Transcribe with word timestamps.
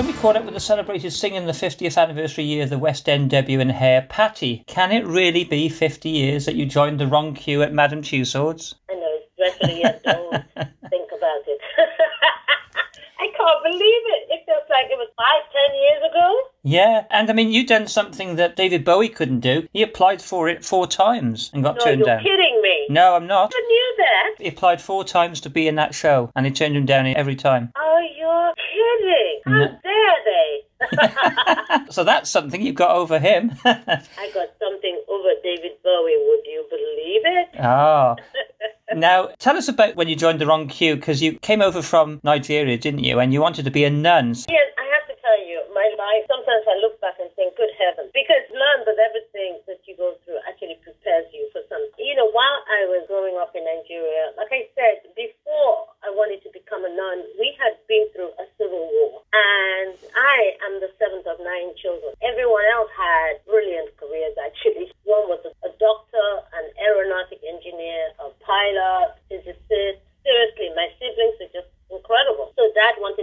time 0.00 0.08
we 0.08 0.12
caught 0.14 0.34
up 0.34 0.44
with 0.44 0.54
the 0.54 0.58
celebrated 0.58 1.12
singing 1.12 1.46
the 1.46 1.52
50th 1.52 2.02
anniversary 2.02 2.42
year 2.42 2.64
of 2.64 2.70
the 2.70 2.76
West 2.76 3.08
End 3.08 3.30
debut 3.30 3.60
in 3.60 3.68
Hair, 3.68 4.08
Patty, 4.08 4.64
can 4.66 4.90
it 4.90 5.06
really 5.06 5.44
be 5.44 5.68
50 5.68 6.08
years 6.08 6.46
that 6.46 6.56
you 6.56 6.66
joined 6.66 6.98
the 6.98 7.06
wrong 7.06 7.32
queue 7.32 7.62
at 7.62 7.72
Madame 7.72 8.02
Tussauds? 8.02 8.74
I 8.90 8.94
know, 8.94 9.18
dreadfully, 9.38 9.84
I 9.84 9.92
don't 10.02 10.30
think 10.90 11.10
about 11.16 11.42
it. 11.46 11.60
I 13.20 13.28
can't 13.36 13.62
believe 13.62 13.80
it. 13.80 14.26
It 14.30 14.42
feels 14.46 14.64
like 14.68 14.86
it 14.90 14.98
was 14.98 15.08
five, 15.16 15.52
ten 15.52 15.76
years 15.76 16.10
ago. 16.10 16.40
Yeah, 16.64 17.04
and 17.10 17.30
I 17.30 17.32
mean, 17.32 17.52
you've 17.52 17.68
done 17.68 17.86
something 17.86 18.34
that 18.34 18.56
David 18.56 18.84
Bowie 18.84 19.08
couldn't 19.08 19.40
do. 19.40 19.68
He 19.72 19.82
applied 19.82 20.20
for 20.20 20.48
it 20.48 20.64
four 20.64 20.88
times 20.88 21.50
and 21.54 21.62
got 21.62 21.76
no, 21.76 21.84
turned 21.84 22.00
you're 22.00 22.18
kidding 22.18 22.60
me. 22.62 22.86
No, 22.90 23.14
I'm 23.14 23.28
not. 23.28 23.52
You 23.54 23.68
knew 23.68 23.94
that. 23.98 24.42
He 24.42 24.48
applied 24.48 24.80
four 24.80 25.04
times 25.04 25.40
to 25.42 25.50
be 25.50 25.68
in 25.68 25.76
that 25.76 25.94
show, 25.94 26.32
and 26.34 26.44
they 26.44 26.50
turned 26.50 26.76
him 26.76 26.84
down 26.84 27.06
every 27.06 27.36
time. 27.36 27.70
Oh, 27.76 28.00
you're 28.18 28.54
kidding. 28.56 29.40
No 29.46 29.78
so 31.90 32.04
that's 32.04 32.30
something 32.30 32.62
you've 32.62 32.74
got 32.74 32.96
over 32.96 33.18
him. 33.18 33.52
I 33.64 34.30
got 34.32 34.48
something 34.58 35.02
over 35.08 35.30
David 35.42 35.72
Bowie, 35.82 36.16
would 36.18 36.44
you 36.44 36.66
believe 36.70 37.22
it? 37.24 37.48
Oh. 37.60 38.16
now, 38.94 39.28
tell 39.38 39.56
us 39.56 39.68
about 39.68 39.96
when 39.96 40.08
you 40.08 40.16
joined 40.16 40.40
the 40.40 40.46
wrong 40.46 40.68
queue 40.68 40.96
because 40.96 41.22
you 41.22 41.38
came 41.40 41.62
over 41.62 41.82
from 41.82 42.20
Nigeria, 42.24 42.76
didn't 42.76 43.04
you? 43.04 43.18
And 43.18 43.32
you 43.32 43.40
wanted 43.40 43.64
to 43.64 43.70
be 43.70 43.84
a 43.84 43.90
nun. 43.90 44.34
Yes, 44.48 44.68
I 44.78 44.86
have 44.90 45.06
to 45.08 45.16
tell 45.20 45.38
you, 45.46 45.62
my 45.74 45.88
life, 45.98 46.24
sometimes 46.28 46.64
I 46.66 46.80
look 46.80 47.00
back 47.00 47.14
and 47.20 47.30
think, 47.36 47.56
good 47.56 47.72
heavens, 47.78 48.10
because 48.12 48.44
none 48.52 48.80
but 48.84 48.96
everything 48.98 49.60
that 49.68 49.80
you 49.86 49.96
go 49.96 50.16
through 50.24 50.40
actually 50.48 50.80
prepares 50.82 51.28
you 51.32 51.48
for 51.52 51.60
something. 51.68 52.00
You 52.00 52.16
know, 52.16 52.28
while 52.32 52.60
I 52.72 52.88
was 52.88 53.04
growing 53.06 53.36
up 53.36 53.52
in 53.54 53.64
Nigeria, 53.64 54.32
like 54.36 54.50
I 54.50 54.66
said, 54.74 55.03
that 72.84 73.00
one 73.00 73.13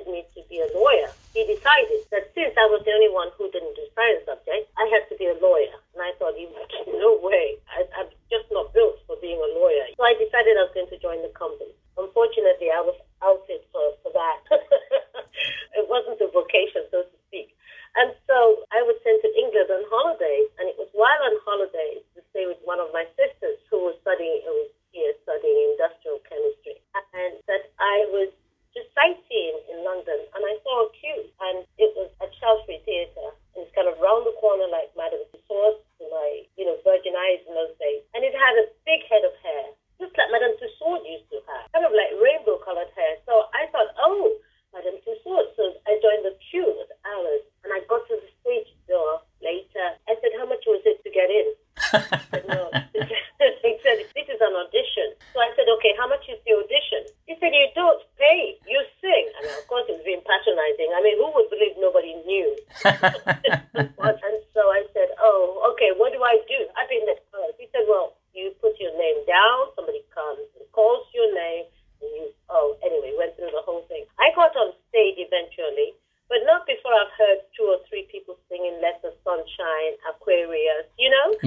said, 51.92 52.44
no. 52.48 52.72
he 52.96 53.72
said, 53.84 53.98
this 54.16 54.28
is 54.32 54.40
an 54.40 54.54
audition. 54.56 55.12
So 55.34 55.40
I 55.40 55.52
said, 55.56 55.68
okay, 55.78 55.94
how 56.00 56.08
much 56.08 56.24
is 56.32 56.40
the 56.48 56.56
audition? 56.56 57.12
He 57.28 57.36
said, 57.40 57.52
you 57.52 57.68
don't 57.76 58.02
pay, 58.18 58.58
you 58.68 58.80
sing. 59.04 59.26
And 59.42 59.52
of 59.52 59.68
course, 59.68 59.86
it 59.90 60.00
was 60.00 60.06
being 60.08 60.24
patronizing. 60.24 60.90
I 60.96 61.02
mean, 61.04 61.18
who 61.20 61.28
would 61.36 61.50
believe 61.50 61.76
nobody 61.80 62.16
knew? 62.24 62.50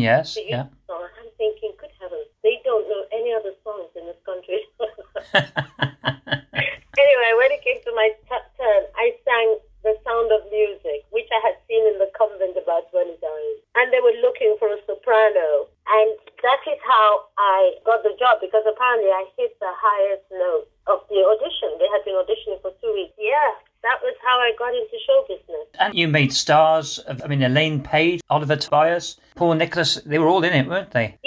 yes. 0.04 0.36
Yeah. 0.46 0.66
And 25.84 25.94
you 25.94 26.08
made 26.08 26.32
stars 26.32 26.98
of, 27.00 27.22
I 27.22 27.26
mean, 27.26 27.42
Elaine 27.42 27.82
Paige, 27.82 28.22
Oliver 28.30 28.56
Tobias, 28.56 29.18
Paul 29.34 29.54
Nicholas, 29.54 29.96
they 30.06 30.18
were 30.18 30.28
all 30.28 30.42
in 30.42 30.54
it, 30.54 30.66
weren't 30.66 30.92
they? 30.92 31.18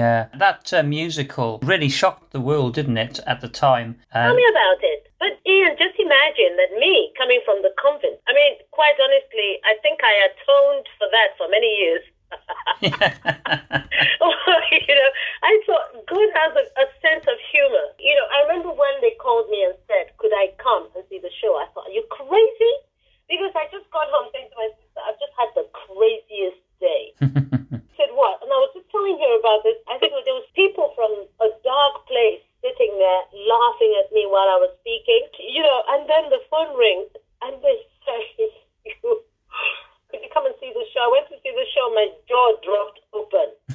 Yeah, 0.00 0.28
that 0.38 0.72
uh, 0.72 0.82
musical 0.82 1.58
really 1.62 1.90
shocked 1.90 2.32
the 2.32 2.40
world, 2.40 2.72
didn't 2.72 2.96
it, 2.96 3.20
at 3.26 3.42
the 3.42 3.48
time? 3.48 3.96
Uh, 4.14 4.24
Tell 4.24 4.34
me 4.34 4.46
about 4.48 4.80
it. 4.80 5.12
But 5.18 5.36
Ian, 5.44 5.76
just 5.76 6.00
imagine 6.00 6.56
that 6.56 6.72
me 6.80 7.12
coming 7.18 7.40
from 7.44 7.60
the 7.60 7.68
convent. 7.76 8.16
I 8.26 8.32
mean, 8.32 8.52
quite 8.70 8.96
honestly, 8.96 9.60
I 9.68 9.76
think 9.82 10.00
I 10.02 10.14
atoned 10.28 10.86
for 10.96 11.06
that 11.12 11.36
for 11.36 11.48
many 11.52 11.68
years. 11.76 12.04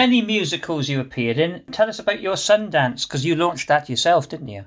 many 0.00 0.22
musicals 0.22 0.88
you 0.88 0.98
appeared 0.98 1.36
in. 1.36 1.62
Tell 1.72 1.86
us 1.90 1.98
about 1.98 2.22
your 2.22 2.36
Sundance 2.36 3.06
because 3.06 3.22
you 3.26 3.36
launched 3.36 3.68
that 3.68 3.90
yourself, 3.90 4.30
didn't 4.30 4.48
you? 4.48 4.64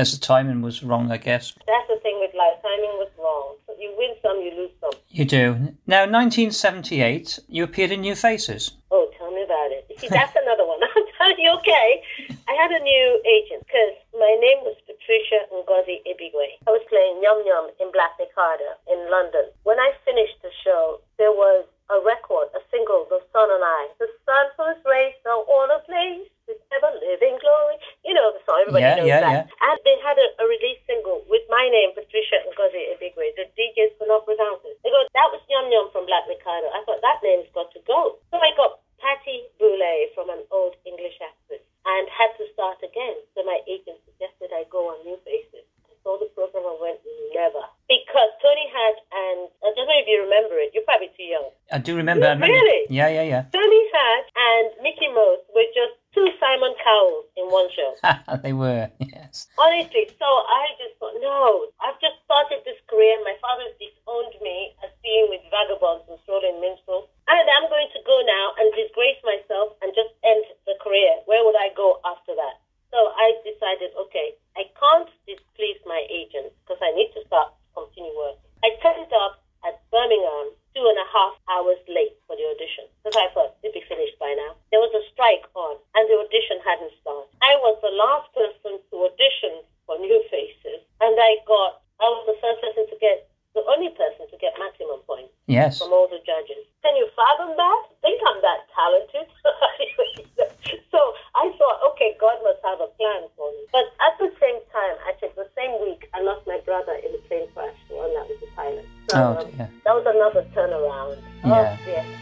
That's 0.00 0.16
the 0.16 0.24
timing 0.24 0.64
was 0.64 0.80
wrong, 0.80 1.12
I 1.12 1.20
guess. 1.20 1.52
That's 1.68 1.88
the 1.92 2.00
thing 2.00 2.16
with 2.24 2.32
life. 2.32 2.56
Timing 2.64 2.96
was 2.96 3.12
wrong. 3.20 3.60
You 3.76 3.92
win 4.00 4.16
some, 4.24 4.40
you 4.40 4.48
lose 4.56 4.72
some. 4.80 4.96
You 5.12 5.28
do. 5.28 5.76
Now, 5.84 6.08
1978, 6.08 7.36
you 7.52 7.64
appeared 7.64 7.92
in 7.92 8.00
New 8.00 8.16
Faces. 8.16 8.72
Oh, 8.90 9.12
tell 9.18 9.28
me 9.28 9.44
about 9.44 9.68
it. 9.76 9.84
See, 10.00 10.08
that's 10.08 10.32
another 10.40 10.64
one. 10.64 10.80
I'm 11.20 11.36
you 11.36 11.52
okay? 11.60 12.00
I 12.48 12.56
had 12.56 12.72
a 12.72 12.80
new 12.80 13.20
agent 13.28 13.60
because 13.68 13.92
my 14.16 14.40
name 14.40 14.64
was 14.64 14.72
Patricia 14.88 15.44
Ngozi 15.52 16.00
Ebigwei. 16.08 16.56
I 16.64 16.72
was 16.72 16.80
playing 16.88 17.20
Yum 17.20 17.44
Yum 17.44 17.68
in 17.76 17.92
Black 17.92 18.16
Mikado 18.16 18.80
in 18.88 19.04
London. 19.12 19.52
When 19.68 19.76
I 19.76 19.92
finished 20.08 20.40
the 20.40 20.48
show, 20.64 21.04
there 21.18 21.36
was 21.36 21.68
a 21.90 21.98
record, 22.06 22.48
a 22.54 22.62
single, 22.70 23.04
The 23.10 23.20
Sun 23.34 23.50
and 23.50 23.64
I. 23.66 23.82
The 23.98 24.08
sun 24.22 24.46
was 24.56 24.78
raised 24.86 25.26
on 25.26 25.42
all 25.50 25.66
the 25.66 25.82
place, 25.84 26.30
this 26.46 26.56
ever 26.70 26.90
living 27.02 27.36
glory. 27.42 27.76
You 28.06 28.14
know 28.14 28.30
the 28.30 28.42
song, 28.46 28.58
everybody 28.62 28.86
yeah, 28.86 28.94
knows 28.94 29.10
yeah, 29.10 29.20
that. 29.20 29.46
Yeah. 29.50 29.59
I 51.80 51.82
do 51.82 51.96
remember. 51.96 52.28
No, 52.28 52.28
I 52.28 52.32
remember. 52.34 52.52
Really? 52.52 52.86
Yeah, 52.90 53.08
yeah, 53.08 53.22
yeah. 53.22 53.42
Tony 53.56 53.82
Hatch 53.88 54.28
and 54.36 54.68
Mickie 54.82 55.08
Most 55.16 55.48
were 55.56 55.64
just 55.72 55.96
two 56.12 56.28
Simon 56.38 56.74
Cowells 56.84 57.24
in 57.40 57.46
one 57.48 57.68
show. 57.72 58.36
they 58.42 58.52
were, 58.52 58.90
yes. 58.98 59.48
Honestly, 59.56 60.04
so 60.18 60.26
I 60.28 60.76
just 60.76 61.00
thought, 61.00 61.16
no, 61.22 61.69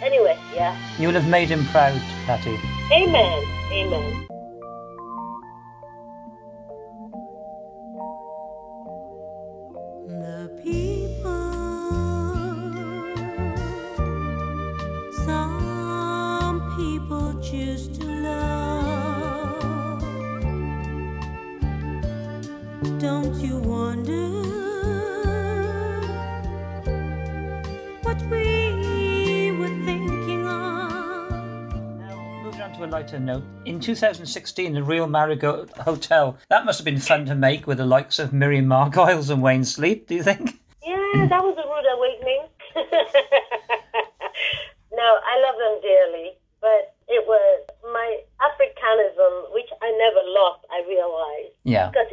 Anyway, 0.02 0.38
yeah. 0.54 0.76
You'll 0.98 1.12
have 1.12 1.28
made 1.28 1.48
him 1.48 1.64
proud, 1.66 2.00
Patty. 2.26 2.58
Amen. 2.92 3.44
Amen. 3.72 4.28
In 33.10 33.80
2016, 33.80 34.74
the 34.74 34.82
Real 34.82 35.06
Marigold 35.06 35.70
Hotel. 35.78 36.36
That 36.50 36.66
must 36.66 36.78
have 36.78 36.84
been 36.84 37.00
fun 37.00 37.24
to 37.24 37.34
make 37.34 37.66
with 37.66 37.78
the 37.78 37.86
likes 37.86 38.18
of 38.18 38.34
Miriam 38.34 38.66
Margolyes 38.66 39.30
and 39.30 39.40
Wayne 39.40 39.64
Sleep, 39.64 40.06
do 40.06 40.14
you 40.14 40.22
think? 40.22 40.60
Yeah, 40.84 41.26
that 41.26 41.42
was 41.42 41.56
a 41.56 41.64
rude 41.64 41.88
awakening. 41.88 42.44
no, 44.92 45.08
I 45.24 45.40
love 45.40 45.56
them 45.56 45.80
dearly, 45.80 46.36
but 46.60 46.96
it 47.08 47.24
was 47.26 47.64
my 47.84 48.20
Africanism, 48.44 49.54
which 49.54 49.70
I 49.80 49.90
never 49.96 50.20
lost, 50.28 50.66
I 50.70 50.84
realized. 50.86 51.56
Yeah. 51.64 51.88
Because 51.88 52.07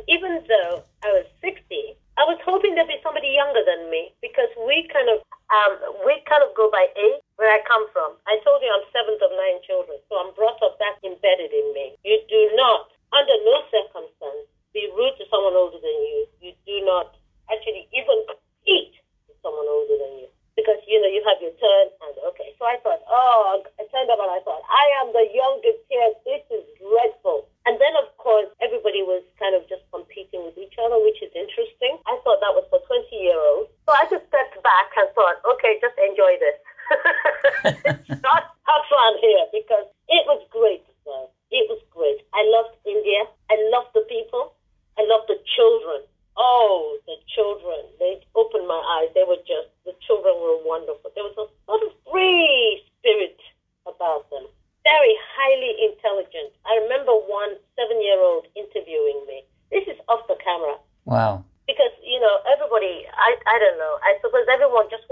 wonderful. 50.76 51.08
There 51.16 51.24
was 51.24 51.40
a 51.40 51.48
lot 51.72 51.80
of 51.88 51.96
free 52.12 52.84
spirit 53.00 53.40
about 53.88 54.28
them, 54.28 54.44
very 54.84 55.16
highly 55.40 55.72
intelligent. 55.88 56.52
I 56.68 56.84
remember 56.84 57.16
one 57.16 57.56
seven 57.80 58.04
year 58.04 58.20
old 58.20 58.52
interviewing 58.60 59.24
me. 59.24 59.48
This 59.72 59.88
is 59.88 59.96
off 60.12 60.28
the 60.28 60.36
camera. 60.44 60.76
Wow. 61.08 61.48
Because, 61.64 61.96
you 62.04 62.20
know, 62.20 62.36
everybody, 62.52 63.08
I, 63.10 63.40
I 63.48 63.56
don't 63.58 63.80
know, 63.80 63.98
I 64.04 64.20
suppose 64.22 64.46
everyone 64.52 64.86
just 64.92 65.05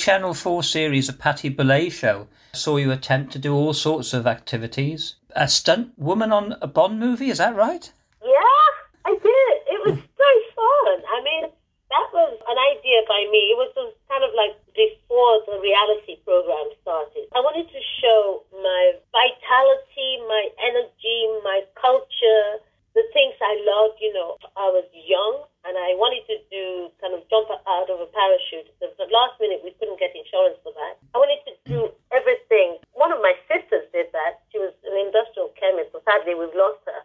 Channel 0.00 0.32
4 0.32 0.62
series, 0.62 1.08
The 1.08 1.12
Patti 1.12 1.52
Boulaye 1.52 1.92
Show, 1.92 2.26
saw 2.54 2.78
you 2.78 2.90
attempt 2.90 3.34
to 3.34 3.38
do 3.38 3.52
all 3.52 3.74
sorts 3.74 4.14
of 4.14 4.26
activities. 4.26 5.16
A 5.36 5.46
stunt 5.46 5.92
woman 5.98 6.32
on 6.32 6.56
a 6.62 6.66
Bond 6.66 6.98
movie, 6.98 7.28
is 7.28 7.36
that 7.36 7.54
right? 7.54 7.92
Yeah, 8.24 8.64
I 9.04 9.12
did. 9.12 9.54
It 9.68 9.80
was 9.84 10.00
so 10.16 10.30
fun. 10.56 10.96
I 11.04 11.20
mean, 11.20 11.52
that 11.92 12.06
was 12.16 12.32
an 12.32 12.58
idea 12.72 13.04
by 13.04 13.28
me. 13.28 13.52
It 13.52 13.60
was 13.60 13.68
just 13.76 13.92
kind 14.08 14.24
of 14.24 14.32
like 14.32 14.56
before 14.72 15.44
the 15.44 15.60
reality 15.60 16.16
program 16.24 16.72
started. 16.80 17.28
I 17.36 17.44
wanted 17.44 17.68
to 17.68 17.80
show 18.00 18.40
my 18.56 18.96
vitality, 19.12 20.16
my 20.24 20.48
energy, 20.64 21.28
my 21.44 21.60
culture, 21.76 22.64
the 22.96 23.04
things 23.12 23.36
I 23.36 23.60
loved. 23.68 24.00
You 24.00 24.16
know, 24.16 24.40
I 24.56 24.72
was 24.72 24.88
young 24.96 25.44
and 25.68 25.76
I 25.76 25.92
wanted 26.00 26.24
to 26.32 26.36
do 26.48 26.88
kind 27.10 27.18
of 27.18 27.26
jump 27.26 27.50
out 27.50 27.90
of 27.90 27.98
a 27.98 28.06
parachute. 28.06 28.70
The, 28.78 28.94
the 28.94 29.10
last 29.10 29.34
minute, 29.42 29.66
we 29.66 29.74
couldn't 29.82 29.98
get 29.98 30.14
insurance 30.14 30.62
for 30.62 30.70
that. 30.78 30.94
I 31.10 31.18
wanted 31.18 31.42
to 31.42 31.52
do 31.66 31.90
everything. 32.14 32.78
One 32.94 33.10
of 33.10 33.18
my 33.18 33.34
sisters 33.50 33.90
did 33.90 34.14
that. 34.14 34.46
She 34.54 34.62
was 34.62 34.70
an 34.86 34.94
industrial 34.94 35.50
chemist, 35.58 35.90
but 35.90 36.06
sadly, 36.06 36.38
we've 36.38 36.54
lost 36.54 36.86
her. 36.86 37.02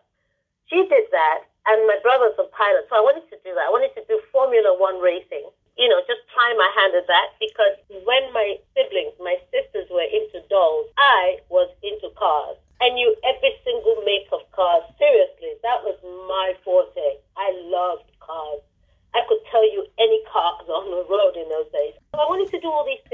She 0.70 0.86
did 0.86 1.10
that, 1.10 1.50
and 1.66 1.90
my 1.90 1.98
brother's 2.06 2.38
a 2.38 2.46
pilot, 2.54 2.86
so 2.90 2.98
I 2.98 3.02
wanted 3.02 3.26
to 3.34 3.38
do 3.42 3.54
that. 3.58 3.66
I 3.66 3.74
wanted 3.74 3.98
to 3.98 4.06
do 4.06 4.22
Formula 4.30 4.78
One 4.78 5.02
racing. 5.02 5.50
You 5.78 5.90
know, 5.90 6.00
just 6.06 6.22
try 6.32 6.54
my 6.54 6.70
hand 6.78 6.94
at 6.96 7.10
that 7.10 7.36
because 7.42 7.76
when 8.06 8.24
my 8.32 8.62
siblings, 8.78 9.14
my 9.20 9.36
sisters 9.52 9.90
were 9.92 10.08
into 10.08 10.40
dolls, 10.48 10.88
I 10.98 11.42
was 11.50 11.68
into 11.84 12.14
cars. 12.16 12.58
I 12.80 12.90
knew 12.94 13.12
every 13.28 13.54
single 13.66 14.00
make 14.06 14.30
of 14.32 14.42
cars. 14.56 14.88
Seriously, 14.98 15.58
that 15.62 15.84
was 15.84 16.00
my 16.30 16.56
forte. 16.64 17.20
I 17.36 17.52
loved 17.68 18.08
cars. 18.24 18.64
I 19.16 19.24
could 19.32 19.40
tell 19.48 19.64
you 19.64 19.88
any 19.98 20.20
cars 20.28 20.68
on 20.68 20.92
the 20.92 21.08
road 21.08 21.40
in 21.40 21.48
those 21.48 21.72
days. 21.72 21.96
So 22.12 22.20
I 22.20 22.28
wanted 22.28 22.52
to 22.52 22.55
do 22.66 22.72
all 22.72 22.86
these 22.86 23.05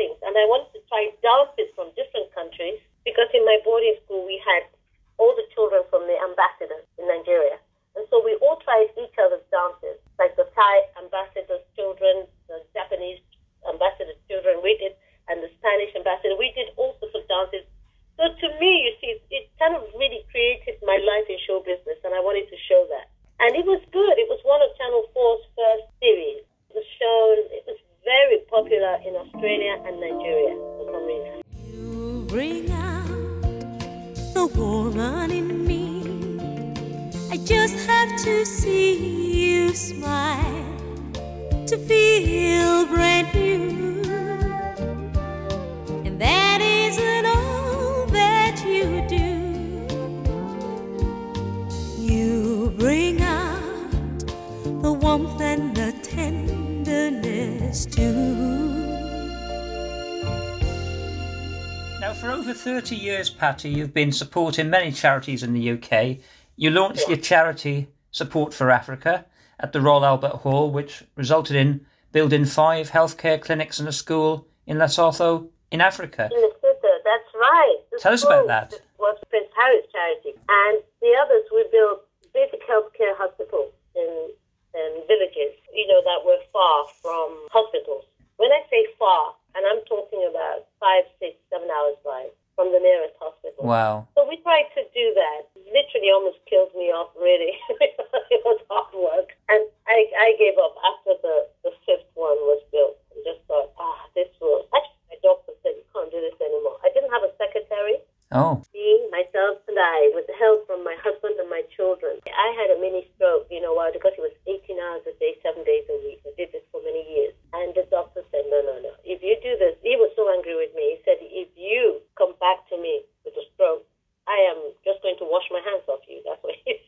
30 62.62 62.96
years, 62.96 63.28
Patty, 63.32 63.70
you've 63.70 63.92
been 63.92 64.12
supporting 64.12 64.70
many 64.70 64.92
charities 64.92 65.42
in 65.42 65.52
the 65.52 65.72
UK. 65.72 66.18
You 66.58 66.70
launched 66.70 67.08
your 67.08 67.18
charity 67.18 67.88
Support 68.12 68.54
for 68.54 68.70
Africa 68.70 69.26
at 69.60 69.74
the 69.74 69.82
Royal 69.82 70.06
Albert 70.06 70.46
Hall, 70.46 70.70
which 70.70 71.04
resulted 71.16 71.56
in 71.56 71.84
building 72.12 72.46
five 72.46 72.92
healthcare 72.92 73.42
clinics 73.42 73.80
and 73.80 73.90
a 73.90 73.92
school 73.92 74.46
in 74.68 74.78
Lesotho 74.78 75.50
in 75.72 75.82
Africa. 75.82 76.30
In 76.32 76.52
city, 76.62 76.94
that's 77.02 77.34
right. 77.34 77.78
The 77.94 77.98
Tell 77.98 78.14
us 78.14 78.24
about 78.24 78.46
that. 78.46 78.80
Was 79.00 79.18
Prince 79.32 79.50
Harry's 79.58 79.90
charity, 79.92 80.38
and 80.48 80.84
the 81.02 81.18
others 81.18 81.42
we 81.50 81.66
built 81.72 82.06
basic 82.32 82.62
healthcare 82.70 83.18
hospitals 83.18 83.74
in, 83.96 84.30
in 84.76 85.02
villages, 85.08 85.58
you 85.74 85.88
know, 85.88 86.02
that 86.06 86.22
were 86.24 86.38
far 86.54 86.86
from 87.02 87.42
hospitals. 87.50 88.06
When 88.38 88.52
I 88.52 88.62
say 88.70 88.86
far, 89.00 89.34
and 89.56 89.66
I'm 89.66 89.82
talking 89.90 90.30
about 90.30 90.68
five, 90.80 91.10
six, 91.18 91.42
seven 91.50 91.68
hours 91.74 91.98
drive 92.04 92.30
from 92.62 92.70
the 92.70 92.78
nearest 92.78 93.18
hospital. 93.18 93.58
Wow. 93.66 94.06
So 94.14 94.30
we 94.30 94.38
tried 94.46 94.70
to 94.78 94.86
do 94.94 95.06
that. 95.18 95.50
Literally 95.66 96.14
almost 96.14 96.38
killed 96.46 96.70
me 96.78 96.94
off, 96.94 97.10
really. 97.18 97.58
it 98.30 98.42
was 98.46 98.62
hard 98.70 98.94
work. 98.94 99.34
And 99.50 99.66
I, 99.90 100.06
I 100.22 100.38
gave 100.38 100.62
up 100.62 100.78
after 100.86 101.18
the, 101.26 101.50
the 101.66 101.74
fifth 101.90 102.06
one 102.14 102.38
was 102.46 102.62
built. 102.70 103.02
I 103.18 103.26
just 103.26 103.42
thought, 103.50 103.74
ah, 103.82 104.06
this 104.14 104.30
will. 104.38 104.70
Actually, 104.78 105.10
my 105.10 105.18
doctor 105.26 105.58
said, 105.66 105.74
you 105.74 105.86
can't 105.90 106.14
do 106.14 106.22
this 106.22 106.38
anymore. 106.38 106.78
I 106.86 106.94
didn't 106.94 107.10
have 107.10 107.26
a 107.26 107.34
secretary. 107.42 107.98
Oh, 108.32 108.64
Me, 108.72 109.12
myself, 109.12 109.60
and 109.68 109.76
I, 109.76 110.08
with 110.16 110.24
the 110.24 110.38
help 110.40 110.64
from 110.64 110.88
my 110.88 110.96
husband 111.04 111.36
and 111.36 111.52
my 111.52 111.68
children. 111.76 112.16
I 112.32 112.56
had 112.56 112.72
a 112.72 112.80
mini 112.80 113.04
stroke, 113.16 113.52
you 113.52 113.60
know, 113.60 113.76
why? 113.76 113.92
Because 113.92 114.16
it 114.16 114.24
was 114.24 114.32
18 114.48 114.80
hours 114.80 115.04
a 115.04 115.12
day, 115.20 115.36
seven 115.44 115.68
days 115.68 115.84
a 115.92 116.00
week. 116.00 116.24
I 116.24 116.32
did 116.40 116.56
this 116.56 116.64
for 116.72 116.80
many 116.80 117.04
years. 117.12 117.36
And 117.52 117.76
the 117.76 117.84
doctor 117.92 118.24
said, 118.32 118.48
no, 118.48 118.64
no, 118.64 118.80
no. 118.80 118.96
If 119.04 119.20
you 119.20 119.36
do 119.44 119.60
this, 119.60 119.76
he 119.84 120.00
was 120.00 120.16
so 120.16 120.32
angry 120.32 120.56
with 120.56 120.72
me. 120.72 120.96
He 120.96 121.00
said, 121.04 121.20
if 121.20 121.52
you 121.60 122.00
come 122.16 122.32
back 122.40 122.64
to 122.72 122.80
me 122.80 123.04
with 123.28 123.36
a 123.36 123.44
stroke, 123.52 123.84
I 124.32 124.40
am 124.56 124.64
just 124.88 125.04
going 125.04 125.20
to 125.20 125.28
wash 125.28 125.52
my 125.52 125.60
hands 125.68 125.84
off 125.92 126.00
you. 126.08 126.24
That's 126.24 126.40
what 126.40 126.56
he 126.64 126.80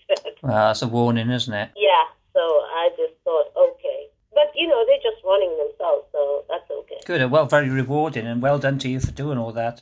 well, 0.53 0.67
that's 0.69 0.81
a 0.81 0.87
warning, 0.87 1.29
isn't 1.29 1.53
it? 1.53 1.69
Yeah. 1.75 2.05
So 2.33 2.39
I 2.39 2.89
just 2.97 3.13
thought, 3.23 3.47
okay. 3.57 4.07
But, 4.33 4.51
you 4.55 4.67
know, 4.67 4.83
they're 4.87 4.97
just 4.97 5.23
running 5.23 5.49
themselves, 5.57 6.05
so 6.11 6.43
that's 6.49 6.69
okay. 6.69 6.99
Good, 7.05 7.29
well, 7.29 7.45
very 7.45 7.69
rewarding, 7.69 8.25
and 8.25 8.41
well 8.41 8.57
done 8.57 8.79
to 8.79 8.89
you 8.89 8.99
for 8.99 9.11
doing 9.11 9.37
all 9.37 9.51
that. 9.53 9.81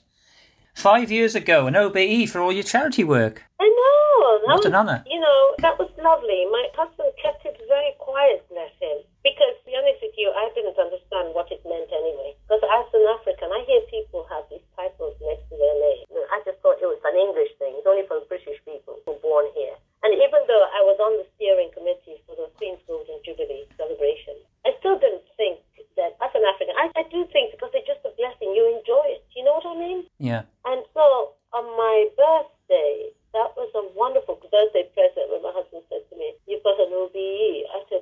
Five 0.74 1.12
years 1.12 1.36
ago, 1.36 1.68
an 1.68 1.76
OBE 1.76 2.28
for 2.32 2.40
all 2.40 2.52
your 2.52 2.64
charity 2.64 3.04
work. 3.04 3.44
I 3.60 3.68
know. 3.68 4.40
That 4.48 4.48
What 4.48 4.64
was, 4.64 4.72
an 4.72 4.76
honour. 4.76 5.04
You 5.08 5.20
know, 5.20 5.42
that 5.60 5.76
was 5.80 5.92
lovely. 6.00 6.48
My 6.52 6.64
husband 6.76 7.12
kept 7.20 7.44
it 7.46 7.60
very 7.68 7.92
quiet, 8.00 8.44
bless 8.48 8.72
him. 8.80 9.04
Because, 9.24 9.54
to 9.60 9.64
be 9.68 9.76
honest 9.76 10.00
with 10.02 10.16
you, 10.18 10.32
I 10.32 10.48
didn't 10.56 10.80
understand 10.80 11.36
what 11.36 11.52
it 11.52 11.60
meant 11.68 11.92
anyway. 11.92 12.34
Because 12.48 12.64
as 12.64 12.88
an 12.96 13.06
African, 13.20 13.52
I 13.52 13.62
hear 13.68 13.84
people 13.92 14.24
have 14.32 14.48
these 14.50 14.64
titles 14.80 15.16
next 15.22 15.46
to 15.52 15.56
their 15.60 15.76
name. 15.80 16.08
I 16.32 16.40
just 16.48 16.58
thought 16.64 16.80
it 16.82 16.88
was 16.88 17.04
an 17.04 17.20
English 17.20 17.52
thing. 17.60 17.76
It's 17.76 17.86
only 17.88 18.08
for 18.08 18.24
British 18.32 18.58
people 18.64 18.98
who 19.04 19.20
are 19.20 19.24
born 19.24 19.52
here. 19.54 19.76
And 20.08 20.16
even 20.16 20.42
though 20.50 20.66
I 20.74 20.82
was 20.88 20.98
on 21.04 21.20
the 21.22 21.28
steering 21.38 21.70
committee 21.76 22.18
for 22.26 22.34
the 22.40 22.48
Queen's 22.58 22.82
Golden 22.90 23.20
Jubilee 23.22 23.68
celebration, 23.78 24.40
I 24.66 24.74
still 24.82 24.98
didn't 24.98 25.28
think 25.38 25.60
that 26.00 26.18
as 26.24 26.32
an 26.34 26.42
African, 26.48 26.74
I, 26.80 26.90
I 26.98 27.04
do 27.14 27.28
think 27.30 27.52
because 27.54 27.70
it's 27.78 27.86
just 27.86 28.02
a 28.08 28.16
blessing, 28.18 28.56
you 28.58 28.66
enjoy 28.66 29.06
it. 29.14 29.22
You 29.38 29.46
know 29.46 29.60
what 29.62 29.70
I 29.70 29.78
mean? 29.78 30.08
Yeah. 30.18 30.48
And 30.66 30.82
so 30.98 31.36
on 31.54 31.68
my 31.78 32.10
birthday, 32.18 33.14
that 33.38 33.54
was 33.60 33.70
a 33.78 33.84
wonderful 33.94 34.40
birthday 34.50 34.88
present 34.96 35.30
when 35.30 35.44
my 35.46 35.54
husband 35.54 35.84
said 35.92 36.02
to 36.10 36.16
me, 36.18 36.34
You've 36.50 36.64
got 36.66 36.80
an 36.82 36.90
OBE. 36.96 37.68
I 37.70 37.80
said, 37.92 38.02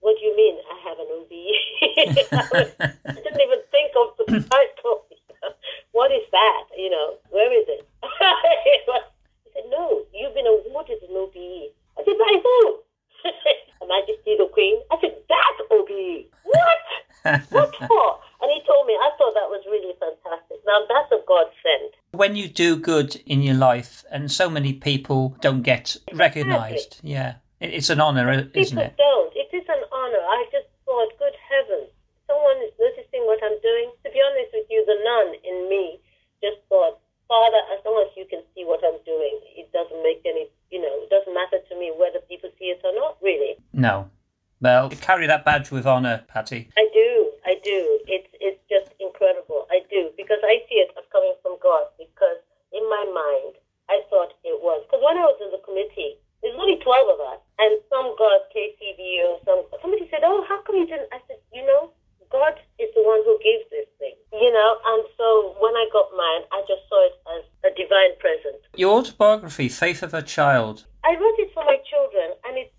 What 0.00 0.18
do 0.18 0.26
you 0.26 0.34
mean 0.34 0.56
I 0.66 0.76
have 0.82 0.98
an 0.98 1.08
OBE? 1.14 1.54
I, 2.32 2.42
was- 2.50 2.74
I 3.06 3.12
didn't 3.22 3.40
even 3.44 3.62
think 3.70 3.92
of 3.94 4.08
the 4.18 4.42
title. 4.50 5.06
what 5.92 6.10
is 6.10 6.26
that? 6.32 6.62
You 6.76 6.90
know, 6.90 7.14
where 7.30 7.52
is 7.54 7.66
it? 7.70 7.86
he 8.02 8.76
said, 9.54 9.64
No, 9.70 10.02
you've 10.12 10.34
been 10.34 10.46
awarded 10.48 11.00
an 11.04 11.16
OBE. 11.16 11.72
I 11.96 12.04
said, 12.04 12.16
By 12.18 12.32
who? 12.40 12.80
Her 13.80 13.86
Majesty 13.88 14.36
the 14.36 14.48
Queen. 14.52 14.76
I 14.92 14.96
said, 15.00 15.16
That 15.28 15.56
OBE. 15.72 16.28
What? 16.44 16.78
What 17.50 17.74
for? 17.74 18.20
And 18.42 18.52
he 18.52 18.60
told 18.68 18.86
me, 18.86 18.92
I 18.94 19.10
thought 19.18 19.34
that 19.34 19.48
was 19.50 19.64
really 19.66 19.94
fantastic. 19.98 20.58
Now, 20.66 20.84
that's 20.88 21.10
a 21.10 21.18
godsend. 21.26 21.90
when 22.12 22.36
you 22.36 22.45
do 22.56 22.74
good 22.74 23.14
in 23.26 23.42
your 23.42 23.54
life 23.54 24.04
and 24.10 24.32
so 24.32 24.48
many 24.50 24.72
people 24.72 25.36
don't 25.40 25.62
get 25.62 25.96
recognised. 26.14 26.98
Yeah, 27.02 27.34
it's 27.60 27.90
an 27.90 28.00
honour, 28.00 28.28
uh, 28.30 28.42
isn't 28.54 28.76
People 28.76 28.90
it? 28.90 28.96
don't. 28.96 29.32
It 29.36 29.50
is 29.54 29.66
an 29.68 29.84
honor. 29.92 30.24
I 30.24 30.46
just 30.50 30.66
thought, 30.84 31.12
good 31.20 31.36
heavens, 31.36 31.92
someone 32.26 32.56
is 32.64 32.72
noticing 32.80 33.22
what 33.28 33.38
I'm 33.44 33.60
doing. 33.60 33.92
To 34.04 34.10
be 34.10 34.20
honest 34.24 34.50
with 34.56 34.66
you, 34.70 34.82
the 34.88 34.98
nun 35.04 35.28
in 35.44 35.68
me 35.68 36.00
just 36.42 36.56
thought, 36.68 36.98
Father, 37.28 37.60
as 37.76 37.84
long 37.84 38.02
as 38.08 38.16
you 38.16 38.24
can 38.24 38.42
see 38.54 38.64
what 38.64 38.80
I'm 38.82 38.98
doing, 39.04 39.38
it 39.54 39.70
doesn't 39.72 40.02
make 40.02 40.22
any, 40.24 40.48
you 40.70 40.80
know, 40.80 40.94
it 41.04 41.10
doesn't 41.10 41.34
matter 41.34 41.60
to 41.68 41.78
me 41.78 41.92
whether 41.98 42.20
people 42.26 42.50
see 42.58 42.72
it 42.72 42.80
or 42.84 42.94
not, 42.94 43.18
really. 43.20 43.56
No. 43.72 44.08
Well, 44.60 44.88
carry 45.02 45.26
that 45.26 45.44
badge 45.44 45.70
with 45.70 45.86
honour, 45.86 46.24
Patty. 46.28 46.70
I 47.46 47.54
do. 47.62 48.02
It's 48.10 48.26
it's 48.42 48.58
just 48.66 48.90
incredible. 48.98 49.70
I 49.70 49.86
do 49.86 50.10
because 50.18 50.42
I 50.42 50.66
see 50.66 50.82
it 50.82 50.90
as 50.98 51.06
coming 51.14 51.38
from 51.40 51.56
God. 51.62 51.86
Because 51.94 52.42
in 52.74 52.82
my 52.90 53.06
mind, 53.06 53.54
I 53.88 54.02
thought 54.10 54.34
it 54.42 54.58
was 54.58 54.82
because 54.84 55.00
when 55.00 55.14
I 55.16 55.30
was 55.30 55.38
in 55.38 55.54
the 55.54 55.62
committee, 55.62 56.18
there's 56.42 56.58
only 56.58 56.82
twelve 56.82 57.06
of 57.06 57.22
us, 57.22 57.40
and 57.62 57.78
some 57.86 58.18
got 58.18 58.50
KCVO. 58.50 59.46
Some 59.46 59.62
somebody 59.78 60.10
said, 60.10 60.26
"Oh, 60.26 60.42
how 60.50 60.58
come 60.66 60.76
you 60.82 60.90
didn't?" 60.90 61.08
I 61.14 61.22
said, 61.30 61.38
"You 61.54 61.62
know, 61.64 61.94
God 62.34 62.58
is 62.82 62.90
the 62.98 63.06
one 63.06 63.22
who 63.22 63.38
gives 63.38 63.70
this 63.70 63.86
thing." 64.02 64.18
You 64.34 64.50
know, 64.50 64.70
and 64.90 65.06
so 65.14 65.54
when 65.62 65.72
I 65.78 65.86
got 65.94 66.10
mine, 66.18 66.42
I 66.50 66.66
just 66.66 66.82
saw 66.90 66.98
it 67.06 67.16
as 67.38 67.46
a 67.62 67.70
divine 67.78 68.18
present. 68.18 68.58
Your 68.74 68.75
autobiography, 68.86 69.68
Faith 69.68 70.02
of 70.02 70.14
a 70.14 70.22
Child. 70.22 70.84
I 71.04 71.14
wrote 71.14 71.38
it 71.38 71.50
for 71.54 71.64
my 71.64 71.78
children, 71.86 72.34
and 72.46 72.58
it's, 72.58 72.72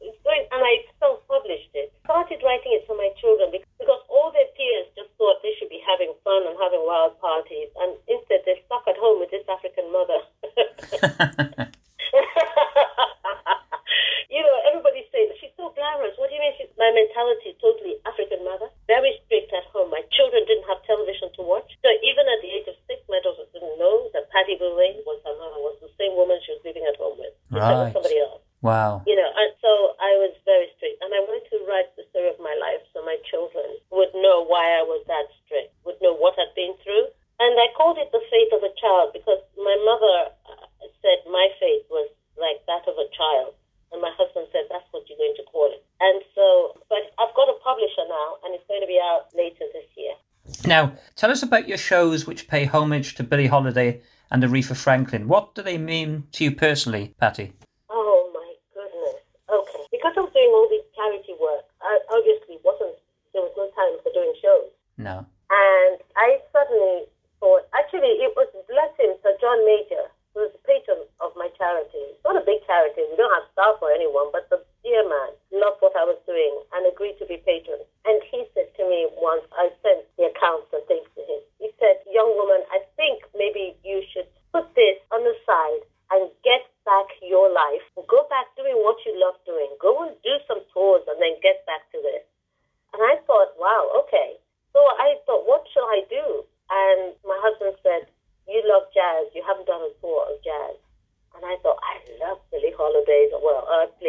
it's 0.00 0.18
going, 0.24 0.42
and 0.50 0.62
I 0.62 0.82
self-published 0.98 1.70
it. 1.74 1.92
Started 2.04 2.40
writing 2.42 2.72
it 2.74 2.86
for 2.86 2.96
my 2.96 3.10
children 3.20 3.50
because 3.52 4.00
all 4.08 4.32
their 4.32 4.48
peers 4.56 4.86
just 4.96 5.10
thought 5.18 5.38
they 5.42 5.54
should 5.58 5.68
be 5.70 5.82
having 5.86 6.12
fun 6.24 6.42
and 6.46 6.56
having 6.58 6.82
wild 6.82 7.18
parties, 7.20 7.68
and 7.82 7.94
instead 8.08 8.42
they're 8.46 8.58
stuck 8.66 8.82
at 8.88 8.96
home 8.98 9.20
with 9.20 9.30
this 9.30 9.44
African 9.46 9.86
mother. 9.92 11.68
you 14.32 14.40
know, 14.44 14.56
everybody's 14.68 15.08
saying 15.12 15.32
she's 15.40 15.52
so 15.56 15.72
glamorous. 15.76 16.16
What 16.20 16.28
do 16.28 16.34
you 16.36 16.42
mean? 16.42 16.52
She's, 16.60 16.68
my 16.76 16.90
mentality 16.92 17.50
is 17.52 17.56
totally 17.60 17.96
African 18.04 18.44
mother, 18.44 18.68
very 18.86 19.16
strict 19.24 19.52
at 19.52 19.64
home. 19.72 19.90
My 19.92 20.02
children 20.12 20.44
didn't 20.44 20.68
have 20.68 20.82
television 20.84 21.32
to 21.40 21.42
watch, 21.44 21.68
so 21.80 21.88
even 22.04 22.24
at 22.28 22.40
the 22.44 22.50
age 22.52 22.68
of 22.68 22.76
six, 22.88 23.00
my 23.08 23.20
daughter 23.24 23.44
didn't 23.52 23.78
know 23.80 24.08
that 24.12 24.28
Patti 24.32 24.56
Boulaye 24.60 25.00
was 25.08 25.20
her 25.24 25.34
mother, 25.36 25.60
was 25.64 25.76
the 25.80 25.90
same 25.96 26.14
woman 26.16 26.38
she 26.44 26.52
was 26.56 26.62
living 26.64 26.84
at 26.88 26.96
home 26.96 27.16
with. 27.18 27.32
Instead 27.50 27.60
Right. 27.60 27.88
of 27.88 27.92
somebody 27.96 28.18
else 28.20 28.42
wow. 28.68 29.02
you 29.08 29.16
know, 29.16 29.30
and 29.32 29.50
so 29.58 29.96
I 29.98 30.12
was 30.20 30.36
very 30.44 30.68
strict, 30.76 31.00
and 31.00 31.10
I 31.10 31.24
wanted 31.24 31.48
to 31.50 31.58
write 31.64 31.88
the 31.96 32.04
story 32.12 32.28
of 32.28 32.38
my 32.38 32.52
life 32.60 32.84
so 32.92 33.00
my 33.02 33.16
children 33.26 33.66
would 33.90 34.12
know 34.20 34.44
why 34.44 34.64
I 34.76 34.84
was 34.84 35.02
that 35.08 35.26
strict, 35.44 35.72
would 35.88 35.98
know 36.04 36.12
what 36.14 36.36
I'd 36.36 36.52
been 36.52 36.76
through, 36.84 37.08
and 37.40 37.52
I 37.56 37.72
called 37.74 37.96
it 37.96 38.12
the 38.12 38.22
faith 38.28 38.52
of 38.52 38.62
a 38.62 38.72
child 38.76 39.16
because 39.16 39.40
my 39.56 39.76
mother 39.82 40.16
uh, 40.46 40.68
said 41.00 41.24
my 41.26 41.48
faith 41.56 41.88
was 41.88 42.12
like 42.36 42.60
that 42.68 42.84
of 42.84 42.94
a 43.00 43.08
child, 43.10 43.56
and 43.90 44.04
my 44.04 44.12
husband 44.14 44.46
said 44.52 44.68
that's 44.68 44.86
what 44.92 45.08
you're 45.08 45.18
going 45.18 45.36
to 45.40 45.46
call 45.48 45.72
it, 45.72 45.82
and 46.04 46.20
so, 46.36 46.76
but 46.92 47.08
I've 47.16 47.34
got 47.34 47.48
a 47.48 47.56
publisher 47.64 48.04
now, 48.04 48.38
and 48.44 48.52
it's 48.52 48.68
going 48.68 48.84
to 48.84 48.90
be 48.90 49.00
out 49.00 49.32
later 49.32 49.64
this 49.72 49.88
year. 49.96 50.14
Now, 50.64 50.96
tell 51.16 51.30
us 51.30 51.42
about 51.42 51.68
your 51.68 51.78
shows 51.78 52.26
which 52.26 52.48
pay 52.48 52.64
homage 52.64 53.14
to 53.16 53.22
Billie 53.22 53.48
Holiday 53.48 54.00
and 54.30 54.42
Aretha 54.42 54.76
Franklin. 54.76 55.28
What 55.28 55.54
do 55.54 55.62
they 55.62 55.78
mean 55.78 56.24
to 56.32 56.44
you 56.44 56.52
personally, 56.52 57.14
Patty? 57.20 57.52
Oh 57.90 58.30
my 58.32 58.48
goodness. 58.72 59.20
Okay. 59.48 59.84
Because 59.92 60.14
I 60.16 60.20
was 60.20 60.32
doing 60.32 60.52
all 60.52 60.68
this 60.68 60.84
charity 60.96 61.34
work, 61.40 61.64
I 61.80 61.98
obviously 62.12 62.56
wasn't, 62.64 62.96
there 63.32 63.42
was 63.42 63.52
no 63.56 63.68
time 63.76 64.00
for 64.02 64.12
doing 64.12 64.32
shows. 64.40 64.72
No. 64.96 65.24
And 65.48 66.00
I 66.16 66.40
suddenly 66.52 67.08
thought, 67.40 67.68
actually, 67.72 68.20
it 68.20 68.32
was, 68.36 68.48
bless 68.68 68.92
him, 69.00 69.16
Sir 69.22 69.36
John 69.40 69.64
Major, 69.64 70.12
who 70.36 70.44
is 70.44 70.52
the 70.52 70.64
patron 70.68 71.08
of 71.24 71.32
my 71.36 71.48
charity. 71.56 72.12
It's 72.12 72.24
not 72.24 72.36
a 72.36 72.44
big 72.44 72.60
charity, 72.68 73.04
we 73.08 73.16
don't 73.16 73.32
have 73.32 73.48
staff 73.52 73.80
or 73.80 73.92
anyone, 73.92 74.28
but 74.28 74.48
the 74.52 74.60
dear 74.84 75.04
man 75.08 75.32
loved 75.52 75.80
what 75.80 75.96
I 75.96 76.04
was 76.04 76.20
doing 76.28 76.52
and 76.76 76.84
agreed 76.84 77.16
to 77.18 77.26
be 77.26 77.40
patron. 77.40 77.80
And 78.04 78.20
he 78.28 78.44
said 78.52 78.68
to 78.76 78.84
me 78.84 79.08
once, 79.16 79.44
I 79.56 79.72
sent 79.80 80.04
the 80.20 80.28
accounts 80.28 80.68
and 80.72 80.84
things 80.84 81.08
to 81.16 81.22
him. 81.24 81.40
He 81.60 81.68
said, 81.76 82.00
young 82.08 82.32
woman, 82.38 82.64
I 82.72 82.80
think 82.96 83.24
maybe 83.34 83.76
you 83.84 84.00
should 84.14 84.28
put 84.54 84.70
this 84.78 84.96
on 85.10 85.26
the 85.26 85.34
side 85.44 85.82
and 86.14 86.30
get 86.40 86.64
back 86.88 87.08
your 87.20 87.52
life. 87.52 87.84
Go 88.08 88.24
back 88.32 88.48
doing 88.56 88.78
what 88.80 88.96
you 89.04 89.12
love 89.18 89.36
doing. 89.44 89.68
Go 89.76 90.06
and 90.06 90.16
do 90.24 90.40
some 90.48 90.64
tours 90.72 91.04
and 91.04 91.20
then 91.20 91.36
get 91.44 91.66
back 91.68 91.84
to 91.92 91.98
this. 92.00 92.24
And 92.96 93.02
I 93.04 93.20
thought, 93.28 93.52
wow, 93.60 93.92
okay. 94.06 94.40
So 94.72 94.80
I 94.80 95.20
thought, 95.26 95.44
what 95.44 95.68
shall 95.74 95.84
I 95.84 96.06
do? 96.08 96.46
And 96.70 97.12
my 97.28 97.36
husband 97.44 97.76
said, 97.84 98.08
you 98.48 98.64
love 98.64 98.88
jazz. 98.96 99.28
You 99.36 99.44
haven't 99.44 99.68
done 99.68 99.84
a 99.84 99.92
tour 100.00 100.24
of 100.24 100.40
jazz. 100.40 100.80
And 101.36 101.44
I 101.44 101.60
thought, 101.60 101.76
I 101.84 102.00
love 102.24 102.40
Billie 102.48 102.72
Holiday. 102.72 103.28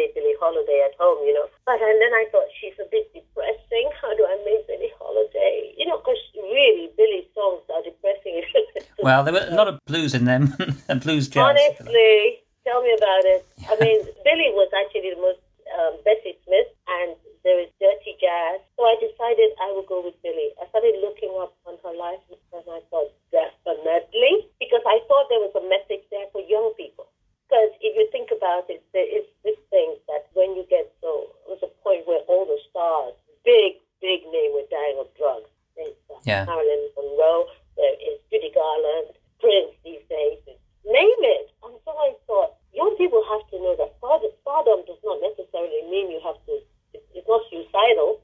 Well, 0.00 0.08
I 0.08 0.12
played 0.12 0.14
Billie 0.14 0.36
Holiday 0.40 0.80
at 0.88 0.96
home, 0.98 1.26
you 1.26 1.34
know. 1.34 1.46
But 1.66 1.80
and 1.82 2.00
then 2.00 2.12
I 2.14 2.24
thought, 2.32 2.48
she's 2.60 2.74
a 2.80 2.88
bit 2.90 3.12
depressing. 3.12 3.90
How 4.00 4.14
do 4.16 4.24
I 4.24 4.36
make 4.44 4.66
Billie 4.66 4.92
Holiday? 4.98 5.74
You 5.76 5.86
know, 5.86 5.98
because 5.98 6.20
really, 6.36 6.88
Billie's 6.96 7.28
songs 7.34 7.62
are 7.68 7.82
depressing. 7.82 8.42
Well, 9.02 9.24
there 9.24 9.32
were 9.32 9.46
a 9.48 9.54
lot 9.54 9.68
of 9.68 9.80
blues 9.86 10.14
in 10.14 10.24
them, 10.24 10.52
and 10.88 11.00
blues 11.00 11.28
jazz. 11.28 11.40
Honestly, 11.56 12.40
tell 12.64 12.82
me 12.82 12.92
about 12.92 13.24
it. 13.24 13.46
I 13.68 13.76
mean, 13.80 14.00
Billy 14.24 14.52
was 14.52 14.68
actually 14.76 15.12
the 15.16 15.20
most 15.20 15.40
um, 15.78 15.96
Bessie 16.04 16.36
Smith, 16.44 16.68
and 17.00 17.16
there 17.44 17.60
is 17.60 17.68
dirty 17.80 18.16
jazz. 18.20 18.60
So 18.76 18.84
I 18.84 18.96
decided 19.00 19.56
I 19.60 19.72
would 19.72 19.88
go 19.88 20.04
with 20.04 20.16
Billy. 20.20 20.52
I 20.60 20.68
started 20.68 21.00
looking 21.00 21.32
up 21.40 21.56
on 21.64 21.76
her 21.84 21.96
life, 21.96 22.20
and 22.28 22.64
I 22.68 22.80
thought 22.92 23.08
definitely 23.32 24.48
because 24.60 24.84
I 24.84 25.00
thought 25.08 25.28
there 25.32 25.40
was 25.40 25.52
a 25.56 25.64
message 25.68 26.04
there 26.12 26.28
for 26.32 26.40
young 26.44 26.72
people. 26.76 27.08
Because 27.48 27.72
if 27.82 27.96
you 27.98 28.06
think 28.12 28.30
about 28.30 28.68
it, 28.70 28.84
there 28.92 29.08
is 29.08 29.24
this 29.42 29.58
thing 29.74 29.96
that 30.06 30.28
when 30.38 30.54
you 30.54 30.62
get 30.70 30.92
so, 31.00 31.32
it 31.48 31.58
was 31.58 31.62
a 31.66 31.72
point 31.82 32.06
where 32.06 32.22
all 32.30 32.46
the 32.46 32.60
stars, 32.70 33.16
big, 33.42 33.80
big 33.98 34.22
name, 34.30 34.52
were 34.54 34.68
dying 34.70 35.02
of 35.02 35.10
drugs. 35.18 35.50
There's 35.74 35.96
uh, 36.12 36.20
Yeah. 36.22 36.44
Marilyn 36.46 36.94
Monroe, 36.94 37.50
there 37.74 37.96
is 38.06 38.22
Judy 38.30 38.54
Garland, 38.54 39.18
Prince 39.42 39.74
these 39.82 40.04
days, 40.06 40.38
name 40.86 41.20
it. 41.26 41.50
And 41.66 41.74
so 41.82 41.90
I 41.90 42.14
thought, 42.30 42.54
young 42.70 42.94
people 42.94 43.18
have 43.26 43.42
to 43.50 43.58
know 43.58 43.74
that 43.82 43.98
stardom, 43.98 44.30
stardom 44.46 44.86
does 44.86 45.02
not 45.02 45.18
necessarily 45.18 45.82
mean 45.90 46.06
you 46.14 46.22
have 46.22 46.38
to, 46.46 46.54
it- 46.94 47.02
it's 47.18 47.26
not 47.26 47.42
suicidal, 47.50 48.22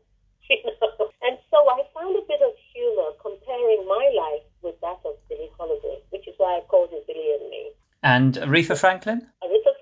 you 0.55 0.62
know. 0.71 1.11
And 1.27 1.35
so 1.51 1.67
I 1.67 1.83
found 1.91 2.15
a 2.15 2.23
bit 2.31 2.47
of 2.47 2.55
humor 2.71 3.11
comparing 3.19 3.83
my 3.91 4.07
life 4.15 4.47
with 4.62 4.79
that 4.87 5.03
of 5.03 5.19
Billie 5.27 5.51
Holiday, 5.59 5.99
which 6.15 6.31
is 6.31 6.39
why 6.39 6.59
I 6.59 6.61
called 6.71 6.95
it 6.95 7.03
Billie 7.11 7.35
and 7.43 7.51
Me. 7.51 7.75
And 8.07 8.38
Aretha 8.38 8.79
Franklin? 8.79 9.27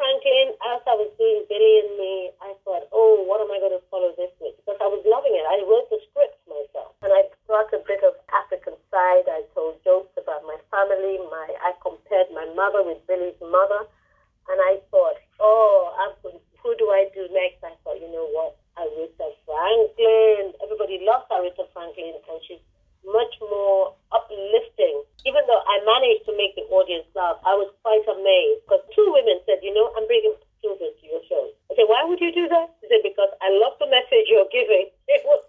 Franklin, 0.01 0.57
as 0.73 0.81
I 0.89 0.97
was 0.97 1.13
doing 1.21 1.45
Billy 1.45 1.75
and 1.85 1.93
Me, 2.01 2.15
I 2.41 2.57
thought, 2.65 2.89
oh, 2.89 3.21
what 3.29 3.45
am 3.45 3.53
I 3.53 3.61
going 3.61 3.77
to 3.77 3.85
follow 3.93 4.17
this 4.17 4.33
with? 4.41 4.57
Because 4.57 4.81
I 4.81 4.89
was 4.89 5.05
loving 5.05 5.37
it. 5.37 5.45
I 5.45 5.61
wrote 5.69 5.93
the 5.93 6.01
script 6.09 6.41
myself. 6.49 6.97
And 7.05 7.13
I 7.13 7.29
brought 7.45 7.69
a 7.77 7.85
bit 7.85 8.01
of 8.01 8.17
African 8.33 8.81
side. 8.89 9.29
I 9.29 9.45
told 9.53 9.77
jokes 9.85 10.17
about 10.17 10.41
my 10.49 10.57
family. 10.73 11.21
My 11.29 11.53
I 11.61 11.77
compared 11.85 12.33
my 12.33 12.49
mother 12.57 12.81
with 12.81 13.05
Billy's 13.05 13.37
mother. 13.45 13.85
And 14.49 14.59
I 14.73 14.81
thought, 14.89 15.21
oh, 15.41 15.93
I'm 16.01 16.17
going, 16.25 16.41
who 16.65 16.73
do 16.81 16.89
I 16.89 17.13
do 17.13 17.29
next? 17.29 17.61
I 17.61 17.77
thought, 17.85 18.01
you 18.01 18.09
know 18.09 18.29
what? 18.33 18.57
Aretha 18.81 19.37
Franklin. 19.45 20.57
Everybody 20.65 21.05
loves 21.05 21.29
Aretha 21.29 21.69
Franklin, 21.77 22.17
and 22.17 22.41
she's 22.49 22.65
much 23.07 23.35
more 23.41 23.93
uplifting. 24.13 25.05
Even 25.25 25.43
though 25.49 25.63
I 25.65 25.81
managed 25.85 26.25
to 26.29 26.33
make 26.37 26.57
the 26.57 26.65
audience 26.73 27.09
laugh, 27.13 27.41
I 27.45 27.57
was 27.57 27.69
quite 27.85 28.05
amazed 28.09 28.65
because 28.65 28.85
two 28.97 29.09
women 29.13 29.41
said, 29.45 29.61
"You 29.63 29.73
know, 29.73 29.93
I'm 29.97 30.07
bringing 30.07 30.37
children 30.61 30.93
to 30.93 31.05
your 31.05 31.23
show." 31.29 31.53
I 31.71 31.77
said, 31.77 31.89
"Why 31.89 32.05
would 32.05 32.21
you 32.21 32.33
do 32.33 32.49
that?" 32.49 32.73
They 32.81 32.89
said, 32.89 33.03
"Because 33.05 33.33
I 33.41 33.49
love 33.51 33.77
the 33.79 33.89
message 33.89 34.29
you're 34.29 34.49
giving." 34.53 34.91
It 35.09 35.23
was 35.25 35.41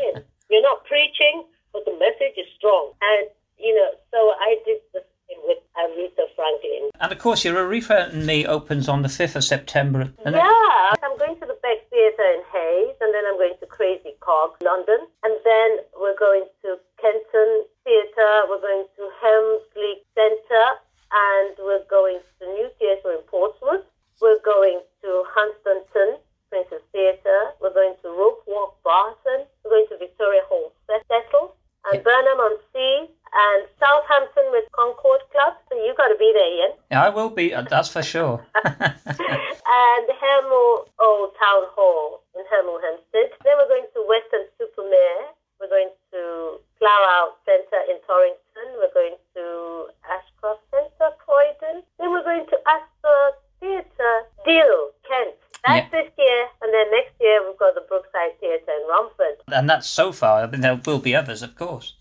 yes. 0.00 0.22
you're 0.50 0.62
not 0.64 0.84
preaching, 0.84 1.44
but 1.72 1.84
the 1.84 1.96
message 1.96 2.36
is 2.36 2.48
strong, 2.56 2.92
and 3.00 3.28
you 3.58 3.74
know. 3.74 3.90
So 4.10 4.32
I 4.40 4.60
did 4.64 4.80
the 4.92 5.04
thing 5.28 5.40
with 5.44 5.60
Aretha 5.76 6.28
Franklin. 6.34 6.90
And 7.00 7.12
of 7.12 7.15
course, 7.26 7.44
your 7.44 7.56
Aretha 7.56 8.14
and 8.14 8.24
Me 8.24 8.46
opens 8.46 8.88
on 8.88 9.02
the 9.02 9.08
5th 9.08 9.34
of 9.34 9.42
September. 9.42 10.12
Yeah, 10.24 10.94
I'm 11.02 11.18
going 11.18 11.34
to 11.40 11.46
the 11.46 11.58
Beck 11.60 11.82
Theatre 11.90 12.22
in 12.22 12.42
Hayes, 12.54 12.94
and 13.00 13.12
then 13.12 13.24
I'm 13.26 13.34
going 13.34 13.58
to 13.58 13.66
Crazy 13.66 14.14
Coqs, 14.20 14.62
London, 14.62 15.00
and 15.24 15.34
then 15.44 15.78
we're 15.98 16.16
going 16.16 16.46
to 16.62 16.78
Kenton 17.02 17.64
Theatre, 17.82 18.46
we're 18.48 18.60
going 18.62 18.86
to 18.94 19.10
Helmsley 19.18 19.55
I 36.96 37.10
will 37.10 37.30
be, 37.30 37.54
uh, 37.54 37.62
that's 37.62 37.88
for 37.88 38.02
sure. 38.02 38.44
and 38.64 40.06
Hemel 40.08 40.88
Old 40.98 41.30
Town 41.38 41.64
Hall 41.74 42.22
in 42.34 42.42
Hemel 42.52 42.80
Hempstead. 42.82 43.36
Then 43.44 43.54
we're 43.58 43.68
going 43.68 43.86
to 43.94 44.00
Western 44.08 44.46
Supermare. 44.58 45.34
We're 45.60 45.68
going 45.68 45.90
to 46.12 46.60
Clara 46.78 47.32
Centre 47.44 47.82
in 47.88 47.96
Torrington. 48.06 48.68
We're 48.76 48.92
going 48.92 49.16
to 49.34 49.86
Ashcroft 50.04 50.62
Centre, 50.70 51.16
Croydon. 51.24 51.82
Then 51.98 52.10
we're 52.10 52.24
going 52.24 52.46
to 52.46 52.56
Astor 52.68 53.36
Theatre, 53.60 54.16
Deal, 54.44 54.90
Kent. 55.08 55.34
That's 55.66 55.88
yeah. 55.92 56.02
this 56.02 56.12
year, 56.18 56.46
and 56.62 56.72
then 56.72 56.90
next 56.92 57.14
year 57.20 57.40
we've 57.46 57.58
got 57.58 57.74
the 57.74 57.84
Brookside 57.88 58.38
Theatre 58.38 58.70
in 58.70 58.86
Romford. 58.88 59.36
And 59.48 59.68
that's 59.68 59.86
so 59.88 60.12
far. 60.12 60.42
I 60.42 60.46
mean, 60.46 60.60
there 60.60 60.80
will 60.86 61.00
be 61.00 61.14
others, 61.14 61.42
of 61.42 61.56
course 61.56 61.94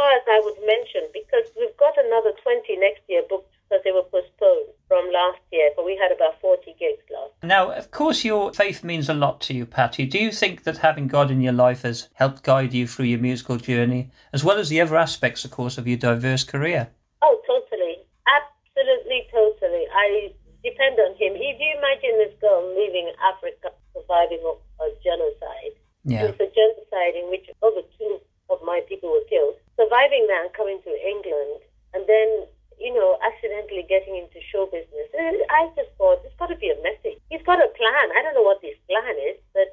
far 0.00 0.16
as 0.16 0.24
I 0.26 0.40
would 0.42 0.56
mention 0.64 1.12
because 1.12 1.44
we've 1.60 1.76
got 1.76 1.92
another 2.00 2.32
20 2.42 2.76
next 2.80 3.02
year 3.06 3.20
booked 3.28 3.52
because 3.68 3.84
they 3.84 3.92
were 3.92 4.08
postponed 4.08 4.72
from 4.88 5.04
last 5.12 5.44
year, 5.52 5.68
but 5.76 5.84
we 5.84 5.92
had 6.00 6.10
about 6.10 6.40
40 6.40 6.74
gigs 6.80 7.04
last. 7.12 7.36
Now, 7.44 7.70
of 7.70 7.90
course, 7.90 8.24
your 8.24 8.52
faith 8.54 8.82
means 8.82 9.08
a 9.08 9.14
lot 9.14 9.42
to 9.42 9.54
you, 9.54 9.66
Patty. 9.66 10.06
Do 10.06 10.18
you 10.18 10.32
think 10.32 10.64
that 10.64 10.78
having 10.78 11.06
God 11.06 11.30
in 11.30 11.42
your 11.42 11.52
life 11.52 11.82
has 11.82 12.08
helped 12.14 12.42
guide 12.42 12.72
you 12.72 12.86
through 12.88 13.12
your 13.12 13.20
musical 13.20 13.58
journey, 13.58 14.10
as 14.32 14.42
well 14.42 14.58
as 14.58 14.70
the 14.70 14.80
other 14.80 14.96
aspects, 14.96 15.44
of 15.44 15.50
course, 15.50 15.76
of 15.76 15.86
your 15.86 15.98
diverse 15.98 16.44
career? 16.44 16.88
Oh, 17.20 17.36
totally. 17.46 18.00
Absolutely, 18.24 19.28
totally. 19.30 19.84
I 19.92 20.32
depend 20.64 20.98
on 20.98 21.12
him. 21.20 21.36
If 21.36 21.60
you 21.60 21.70
imagine 21.76 22.16
this 22.24 22.34
girl 22.40 22.64
leaving 22.74 23.12
Africa, 23.20 23.68
surviving 23.92 24.40
a, 24.48 24.88
genocide, 25.04 25.76
Yeah. 26.04 26.24
It's 26.24 26.40
a 26.40 26.48
genocide 26.48 27.14
in 27.20 27.28
which 27.28 27.46
over 27.60 27.82
two 27.98 28.18
of 28.48 28.58
my 28.64 28.80
people 28.88 29.12
were 29.12 29.28
killed. 29.28 29.59
Surviving 29.80 30.28
that 30.28 30.44
and 30.44 30.52
coming 30.52 30.76
to 30.84 30.92
England 30.92 31.64
and 31.96 32.04
then, 32.04 32.44
you 32.76 32.92
know, 32.92 33.16
accidentally 33.24 33.84
getting 33.88 34.12
into 34.20 34.36
show 34.52 34.68
business. 34.68 35.08
I 35.48 35.72
just 35.72 35.88
thought, 35.96 36.20
there's 36.20 36.36
got 36.36 36.52
to 36.52 36.60
be 36.60 36.68
a 36.68 36.76
message. 36.84 37.16
He's 37.32 37.40
got 37.48 37.64
a 37.64 37.72
plan. 37.72 38.06
I 38.12 38.20
don't 38.20 38.36
know 38.36 38.44
what 38.44 38.60
his 38.60 38.76
plan 38.84 39.16
is, 39.24 39.40
but 39.56 39.72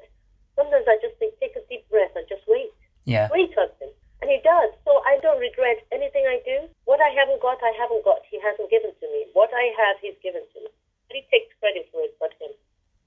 sometimes 0.56 0.88
I 0.88 0.96
just 1.04 1.20
think, 1.20 1.36
take 1.36 1.54
a 1.60 1.62
deep 1.68 1.84
breath 1.92 2.16
and 2.16 2.24
just 2.24 2.42
wait. 2.48 2.72
Yeah. 3.04 3.28
Wait 3.28 3.52
on 3.60 3.68
him. 3.80 3.92
And 4.24 4.32
he 4.32 4.40
does. 4.42 4.72
So 4.88 4.98
I 5.04 5.20
don't 5.20 5.38
regret 5.38 5.84
anything 5.92 6.24
I 6.26 6.40
do. 6.42 6.66
What 6.88 6.98
I 7.04 7.12
haven't 7.12 7.44
got, 7.44 7.60
I 7.62 7.70
haven't 7.76 8.02
got. 8.02 8.24
He 8.26 8.40
hasn't 8.40 8.72
given 8.72 8.90
to 8.96 9.06
me. 9.12 9.28
What 9.36 9.52
I 9.54 9.70
have, 9.76 10.00
he's 10.00 10.18
given 10.24 10.42
to 10.42 10.58
me. 10.64 10.70
He 11.12 11.20
takes 11.30 11.52
credit 11.60 11.86
for 11.92 12.00
it, 12.02 12.16
but 12.18 12.32
him. 12.40 12.50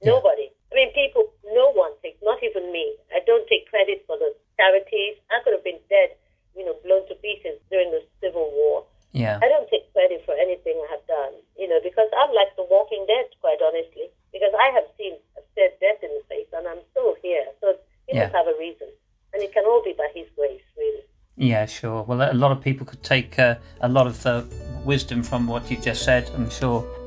Yeah. 0.01 0.13
Nobody. 0.17 0.49
I 0.71 0.73
mean, 0.77 0.89
people, 0.93 1.29
no 1.51 1.73
one 1.73 1.91
takes, 2.01 2.17
not 2.23 2.41
even 2.41 2.71
me. 2.71 2.95
I 3.13 3.19
don't 3.27 3.45
take 3.49 3.69
credit 3.69 4.01
for 4.07 4.17
the 4.17 4.33
charities. 4.57 5.19
I 5.29 5.43
could 5.43 5.53
have 5.53 5.67
been 5.67 5.83
dead, 5.91 6.15
you 6.57 6.65
know, 6.65 6.73
blown 6.81 7.05
to 7.11 7.15
pieces 7.21 7.59
during 7.69 7.91
the 7.91 8.01
Civil 8.23 8.49
War. 8.55 8.87
Yeah. 9.11 9.37
I 9.43 9.51
don't 9.51 9.67
take 9.69 9.91
credit 9.91 10.23
for 10.25 10.33
anything 10.39 10.79
I 10.79 10.87
have 10.95 11.05
done, 11.05 11.35
you 11.59 11.67
know, 11.67 11.83
because 11.83 12.07
I'm 12.15 12.31
like 12.33 12.55
the 12.55 12.63
walking 12.71 13.03
dead, 13.11 13.27
quite 13.43 13.59
honestly, 13.59 14.07
because 14.31 14.55
I 14.55 14.71
have 14.73 14.87
seen, 14.97 15.19
I've 15.37 15.43
stared 15.51 15.75
death 15.83 15.99
in 16.01 16.09
the 16.15 16.23
face 16.31 16.47
and 16.55 16.65
I'm 16.65 16.79
still 16.95 17.13
here. 17.21 17.45
So 17.59 17.75
he 18.07 18.15
Yeah. 18.15 18.31
must 18.31 18.35
have 18.39 18.47
a 18.47 18.55
reason. 18.57 18.87
And 19.33 19.43
it 19.43 19.53
can 19.53 19.63
all 19.65 19.83
be 19.83 19.93
by 19.93 20.09
his 20.15 20.27
grace, 20.35 20.63
really. 20.75 21.03
Yeah, 21.37 21.60
sure. 21.71 22.03
Well, 22.03 22.21
a 22.21 22.33
lot 22.33 22.51
of 22.51 22.61
people 22.61 22.85
could 22.85 23.03
take 23.03 23.39
uh, 23.39 23.55
a 23.81 23.89
lot 23.89 24.07
of 24.07 24.25
uh, 24.25 24.43
wisdom 24.83 25.23
from 25.23 25.47
what 25.47 25.69
you 25.71 25.77
just 25.77 26.03
said, 26.03 26.29
I'm 26.35 26.49
sure. 26.49 27.00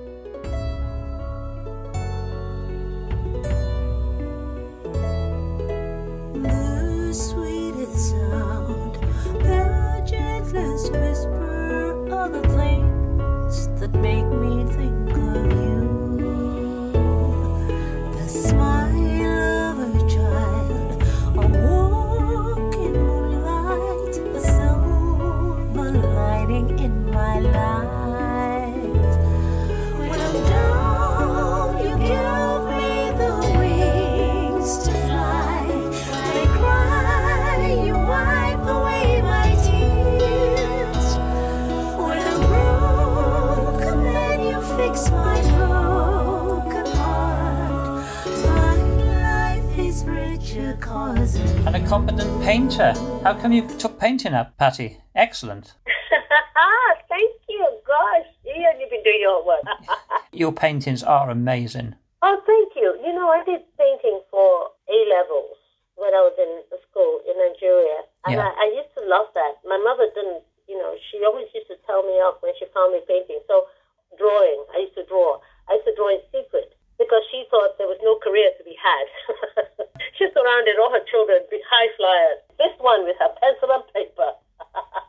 Competent 51.95 52.43
painter. 52.43 52.91
How 53.23 53.39
come 53.39 53.53
you 53.53 53.63
took 53.79 53.95
painting 54.03 54.35
up, 54.35 54.51
Patty? 54.59 54.99
Excellent. 55.15 55.75
Thank 57.09 57.39
you. 57.49 57.63
Gosh, 57.87 58.27
Ian, 58.43 58.83
you've 58.83 58.91
been 58.91 59.05
doing 59.07 59.23
your 59.23 59.47
work. 59.47 59.63
Your 60.33 60.51
paintings 60.51 61.05
are 61.05 61.31
amazing. 61.31 61.95
oh, 62.27 62.37
thank 62.51 62.75
you. 62.75 62.99
You 63.07 63.15
know, 63.15 63.31
I 63.31 63.45
did 63.47 63.63
painting 63.79 64.19
for 64.33 64.75
A 64.91 64.99
levels 65.07 65.55
when 65.95 66.11
I 66.11 66.27
was 66.27 66.35
in 66.35 66.51
school 66.91 67.23
in 67.31 67.39
Nigeria, 67.39 68.03
and 68.27 68.35
Yeah. 68.35 68.51
I, 68.51 68.51
I 68.51 68.67
used 68.75 68.91
to 68.99 69.03
love 69.07 69.31
that. 69.39 69.63
My 69.63 69.79
mother 69.79 70.11
didn't, 70.19 70.43
you 70.67 70.75
know, 70.75 70.99
she 71.07 71.23
always 71.23 71.47
used 71.55 71.71
to 71.71 71.79
tell 71.87 72.03
me 72.03 72.19
off 72.27 72.43
when 72.43 72.51
she 72.59 72.67
found 72.75 72.91
me 72.91 73.07
painting. 73.07 73.39
So, 73.47 73.71
drawing, 74.19 74.67
I 74.75 74.91
used 74.91 74.99
to 74.99 75.07
draw. 75.07 75.39
I 75.71 75.79
used 75.79 75.87
to 75.87 75.95
draw 75.95 76.11
in 76.11 76.19
secret 76.35 76.75
because 76.99 77.23
she 77.31 77.45
thought 77.51 77.77
there 77.79 77.91
was 77.91 78.01
no 78.03 78.17
career 78.23 78.51
to 78.57 78.63
be 78.65 78.77
had. 78.79 79.07
she 80.19 80.31
surrounded 80.31 80.79
all 80.79 80.93
her 80.95 81.05
children 81.11 81.43
with 81.51 81.63
high 81.67 81.91
flyers. 81.99 82.41
This 82.59 82.75
one 82.79 83.05
with 83.05 83.19
her 83.19 83.33
pencil 83.41 83.71
and 83.75 83.87
paper. 83.93 84.31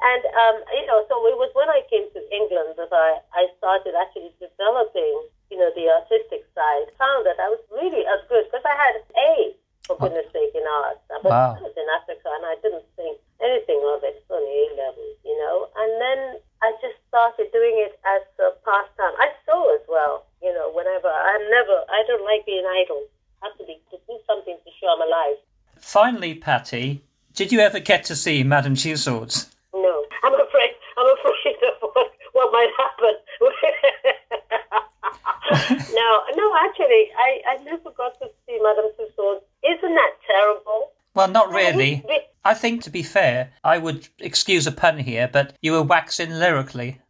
And 0.00 0.24
um, 0.32 0.56
you 0.72 0.88
know, 0.88 1.04
so 1.12 1.20
it 1.28 1.36
was 1.36 1.52
when 1.52 1.68
I 1.68 1.84
came 1.92 2.08
to 2.16 2.20
England 2.32 2.72
that 2.80 2.88
I, 2.88 3.20
I 3.36 3.52
started 3.60 3.92
actually 3.92 4.32
developing, 4.40 5.28
you 5.52 5.60
know, 5.60 5.68
the 5.76 5.92
artistic 5.92 6.48
side. 6.56 6.88
Found 6.96 7.28
that 7.28 7.36
I 7.36 7.52
was 7.52 7.60
really 7.68 8.08
as 8.08 8.24
good 8.32 8.48
because 8.48 8.64
I 8.64 8.76
had 8.80 8.94
A 8.96 9.52
for 9.84 10.00
goodness 10.00 10.24
sake 10.32 10.56
in 10.56 10.64
art. 10.64 11.04
But 11.20 11.28
Wow. 11.28 11.52
I 11.52 11.60
was 11.60 11.76
in 11.76 11.84
Africa 12.00 12.32
and 12.32 12.48
I 12.48 12.56
didn't 12.64 12.88
think 12.96 13.20
anything 13.44 13.80
of 13.92 14.00
it. 14.00 14.16
It's 14.16 14.30
only 14.32 14.48
A 14.48 14.66
level, 14.80 15.04
you 15.20 15.36
know. 15.36 15.68
And 15.76 15.90
then 16.00 16.20
I 16.64 16.72
just 16.80 16.96
started 17.12 17.52
doing 17.52 17.76
it 17.84 18.00
as 18.08 18.24
a 18.40 18.56
pastime. 18.64 19.12
I 19.20 19.36
sew 19.44 19.68
as 19.76 19.84
well, 19.84 20.24
you 20.42 20.52
know. 20.54 20.70
Whenever 20.72 21.08
I'm 21.08 21.50
never, 21.50 21.84
I 21.88 22.04
don't 22.06 22.24
like 22.24 22.46
being 22.46 22.64
idle. 22.64 23.02
I 23.42 23.46
have 23.48 23.58
to 23.58 23.64
be 23.64 23.80
to 23.90 23.96
do 24.06 24.18
something 24.26 24.56
to 24.56 24.70
show 24.80 24.88
I'm 24.88 25.02
alive. 25.02 25.36
Finally, 25.78 26.34
Patty, 26.34 27.02
did 27.34 27.52
you 27.52 27.60
ever 27.60 27.80
get 27.80 28.04
to 28.04 28.16
see 28.16 28.42
Madame 28.42 28.74
Tussauds? 28.74 29.48
No, 29.72 30.04
I'm 30.22 30.34
afraid. 30.34 30.70
I'm 30.98 31.06
afraid 31.18 31.56
of 31.68 31.74
what, 31.80 32.12
what 32.32 32.52
might 32.52 32.70
happen. 32.76 33.14
no, 35.94 36.20
no. 36.36 36.54
Actually, 36.64 37.10
I, 37.18 37.40
I 37.48 37.56
never 37.64 37.90
got 37.90 38.18
to 38.20 38.28
see 38.46 38.58
Madame 38.62 38.90
Tussauds. 38.98 39.40
Isn't 39.64 39.94
that 39.94 40.12
terrible? 40.26 40.92
Well, 41.14 41.28
not 41.28 41.50
really. 41.50 42.04
I 42.44 42.54
think, 42.54 42.82
to 42.84 42.90
be 42.90 43.02
fair, 43.02 43.50
I 43.64 43.78
would 43.78 44.08
excuse 44.18 44.66
a 44.66 44.72
pun 44.72 44.98
here, 44.98 45.28
but 45.30 45.54
you 45.60 45.72
were 45.72 45.82
waxing 45.82 46.30
lyrically. 46.30 47.00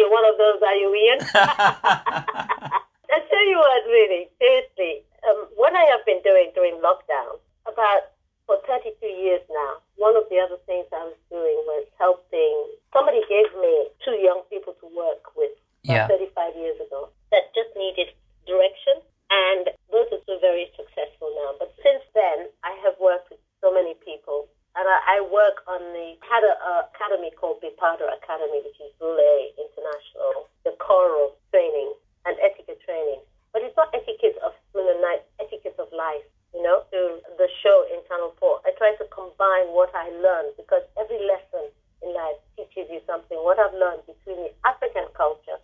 I 0.00 0.06
see. 0.06 0.08
You're 0.08 0.10
one 0.10 0.24
of 0.24 0.38
those, 0.38 0.60
are 0.62 0.76
you, 0.76 0.94
Ian? 0.94 1.20
I 3.10 3.18
tell 3.28 3.46
you 3.46 3.58
what, 3.58 3.82
really, 3.86 4.28
seriously, 4.38 5.04
um, 5.28 5.48
what 5.56 5.74
I 5.74 5.84
have 5.90 6.04
been 6.06 6.22
doing 6.24 6.52
during 6.54 6.74
lockdown, 6.80 7.38
about 7.66 8.10
for 8.46 8.58
32 8.66 9.06
years 9.06 9.42
now, 9.50 9.78
one 9.96 10.16
of 10.16 10.24
the 10.30 10.38
other 10.42 10.58
things 10.66 10.86
I 10.90 11.04
was 11.06 11.18
doing 11.30 11.58
was 11.70 11.86
helping. 11.98 12.66
Somebody 12.92 13.22
gave 13.30 13.46
me 13.62 13.88
two 14.04 14.18
young 14.18 14.42
people 14.50 14.74
to 14.80 14.86
work 14.96 15.36
with 15.36 15.54
Yeah. 15.82 16.08
35 16.08 16.56
years 16.56 16.80
ago 16.80 17.08
that 17.30 17.54
just 17.54 17.70
needed 17.76 18.10
direction, 18.46 19.00
and 19.30 19.70
those 19.90 20.10
are 20.12 20.18
two 20.26 20.38
very 20.40 20.66
successful 20.76 21.30
now. 21.38 21.54
But 21.62 21.72
since 21.82 22.02
then, 22.14 22.50
I 22.64 22.74
have 22.82 22.98
worked 22.98 23.30
with 23.30 23.38
so 23.62 23.70
many 23.72 23.94
people. 24.02 24.49
And 24.80 24.88
I, 24.88 25.20
I 25.20 25.28
work 25.28 25.60
on 25.68 25.84
the 25.92 26.16
had 26.24 26.40
a, 26.40 26.56
a 26.56 26.72
academy 26.88 27.28
called 27.36 27.60
Bipada 27.60 28.08
Academy, 28.16 28.64
which 28.64 28.80
is 28.80 28.88
Boulaye 28.96 29.52
International, 29.60 30.48
the 30.64 30.72
choral 30.80 31.36
training 31.52 31.92
and 32.24 32.32
etiquette 32.40 32.80
training. 32.80 33.20
But 33.52 33.60
it's 33.60 33.76
not 33.76 33.92
etiquette 33.92 34.40
of 34.40 34.56
night, 35.00 35.24
etiquette 35.40 35.76
of 35.80 35.88
life, 35.92 36.24
you 36.54 36.62
know, 36.62 36.84
to 36.92 37.20
the 37.36 37.48
show 37.60 37.84
in 37.92 38.00
Channel 38.08 38.32
4. 38.40 38.60
I 38.64 38.72
try 38.76 38.96
to 38.96 39.04
combine 39.12 39.72
what 39.76 39.92
I 39.92 40.08
learned 40.16 40.56
because 40.56 40.84
every 40.96 41.20
lesson 41.28 41.68
in 42.00 42.14
life 42.16 42.40
teaches 42.56 42.88
you 42.88 43.00
something. 43.04 43.36
What 43.44 43.58
I've 43.60 43.76
learned 43.76 44.04
between 44.08 44.48
the 44.48 44.52
African 44.64 45.08
culture 45.12 45.60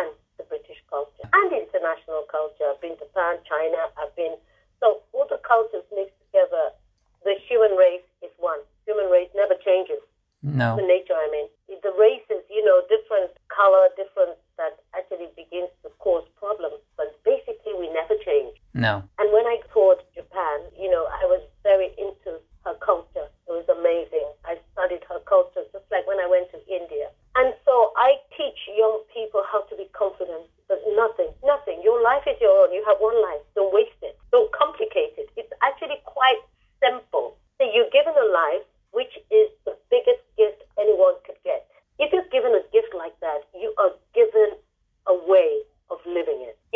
and 0.00 0.12
the 0.36 0.44
British 0.48 0.80
culture 0.88 1.24
and 1.28 1.52
international 1.52 2.24
culture. 2.32 2.72
I've 2.72 2.80
been 2.80 2.96
to 3.00 3.04
Japan, 3.04 3.40
China, 3.48 3.88
I've 3.96 4.14
been, 4.16 4.36
so 4.80 5.00
all 5.12 5.26
the 5.28 5.40
cultures 5.44 5.84
mixed 5.92 6.16
together. 6.28 6.76
The 7.24 7.34
human 7.48 7.74
race 7.74 8.06
is 8.22 8.30
one. 8.38 8.60
Human 8.86 9.10
race 9.10 9.30
never 9.34 9.56
changes 9.64 9.98
No. 10.46 10.76
the 10.76 10.86
nature 10.86 11.16
I 11.16 11.28
mean. 11.32 11.48
The 11.82 11.90
races, 11.98 12.42
you 12.50 12.62
know, 12.62 12.82
different 12.86 13.34
color, 13.48 13.88
different 13.96 14.38
that 14.56 14.78
actually 14.94 15.28
begins 15.36 15.70
to 15.82 15.90
cause 15.98 16.24
problems. 16.38 16.78
But 16.96 17.18
basically, 17.24 17.74
we 17.74 17.90
never 17.90 18.14
change. 18.24 18.54
No. 18.74 19.02
And 19.18 19.32
when 19.32 19.46
I 19.46 19.60
toured 19.72 19.98
Japan, 20.14 20.58
you 20.78 20.90
know, 20.90 21.06
I 21.10 21.24
was 21.26 21.42
very 21.62 21.90
into 21.98 22.38
her 22.64 22.74
culture. 22.78 23.28
It 23.48 23.52
was 23.52 23.68
amazing. 23.68 24.26
I 24.44 24.58
studied 24.72 25.04
her 25.10 25.20
culture 25.26 25.64
just 25.72 25.84
like 25.90 26.06
when 26.06 26.18
I 26.20 26.26
went 26.26 26.50
to 26.52 26.58
India. 26.70 27.10
And 27.36 27.54
so 27.64 27.92
I 27.96 28.16
teach 28.36 28.58
young 28.76 29.02
people 29.12 29.42
how 29.50 29.62
to 29.68 29.76
be 29.76 29.90
confident 29.92 30.48
because 30.56 30.80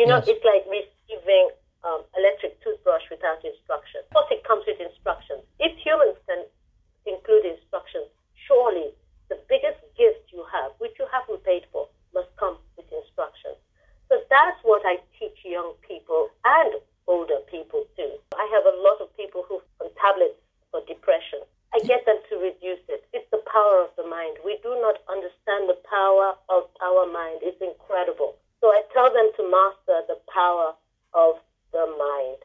know, 0.11 0.23
it's 0.27 0.43
like 0.43 0.67
receiving 0.67 1.49
um, 1.87 2.03
electric 2.19 2.59
toothbrush 2.61 3.03
without 3.09 3.39
instructions. 3.41 4.05
Of 4.11 4.13
course, 4.13 4.31
it 4.35 4.43
comes 4.43 4.67
with 4.67 4.79
instructions. 4.83 5.41
If 5.57 5.71
humans 5.79 6.19
can 6.27 6.43
include 7.07 7.47
instructions, 7.47 8.11
surely 8.47 8.91
the 9.31 9.39
biggest 9.47 9.79
gift 9.95 10.27
you 10.35 10.43
have, 10.51 10.75
which 10.83 10.93
you 10.99 11.07
haven't 11.07 11.41
paid 11.47 11.63
for, 11.71 11.87
must 12.13 12.29
come 12.35 12.59
with 12.75 12.85
instructions. 12.91 13.57
So 14.11 14.19
that's 14.27 14.59
what 14.67 14.83
I 14.83 14.99
teach 15.15 15.39
young 15.47 15.71
people 15.87 16.27
and 16.43 16.83
older 17.07 17.39
people 17.47 17.87
too. 17.95 18.19
I 18.35 18.45
have 18.51 18.67
a 18.67 18.75
lot 18.83 18.99
of 18.99 19.07
people 19.15 19.47
who 19.47 19.63
on 19.79 19.87
tablets 19.95 20.35
for 20.69 20.83
depression. 20.85 21.39
I 21.71 21.79
get 21.87 22.03
them 22.03 22.19
to 22.27 22.35
reduce 22.35 22.83
it. 22.91 23.07
It's 23.15 23.27
the 23.31 23.39
power 23.47 23.87
of 23.87 23.95
the 23.95 24.03
mind. 24.03 24.35
We 24.43 24.59
do 24.59 24.75
not 24.83 24.99
understand 25.07 25.71
the 25.71 25.79
power 25.87 26.35
of 26.51 26.67
our 26.83 27.07
mind. 27.07 27.39
It's 27.39 27.59
incredible. 27.63 28.35
So 28.59 28.67
I 28.67 28.83
tell 28.91 29.07
them 29.07 29.31
to 29.39 29.43
master 29.47 30.03
the 30.11 30.19
power 30.27 30.75
of 31.15 31.39
the 31.71 31.87
mind. 31.95 32.43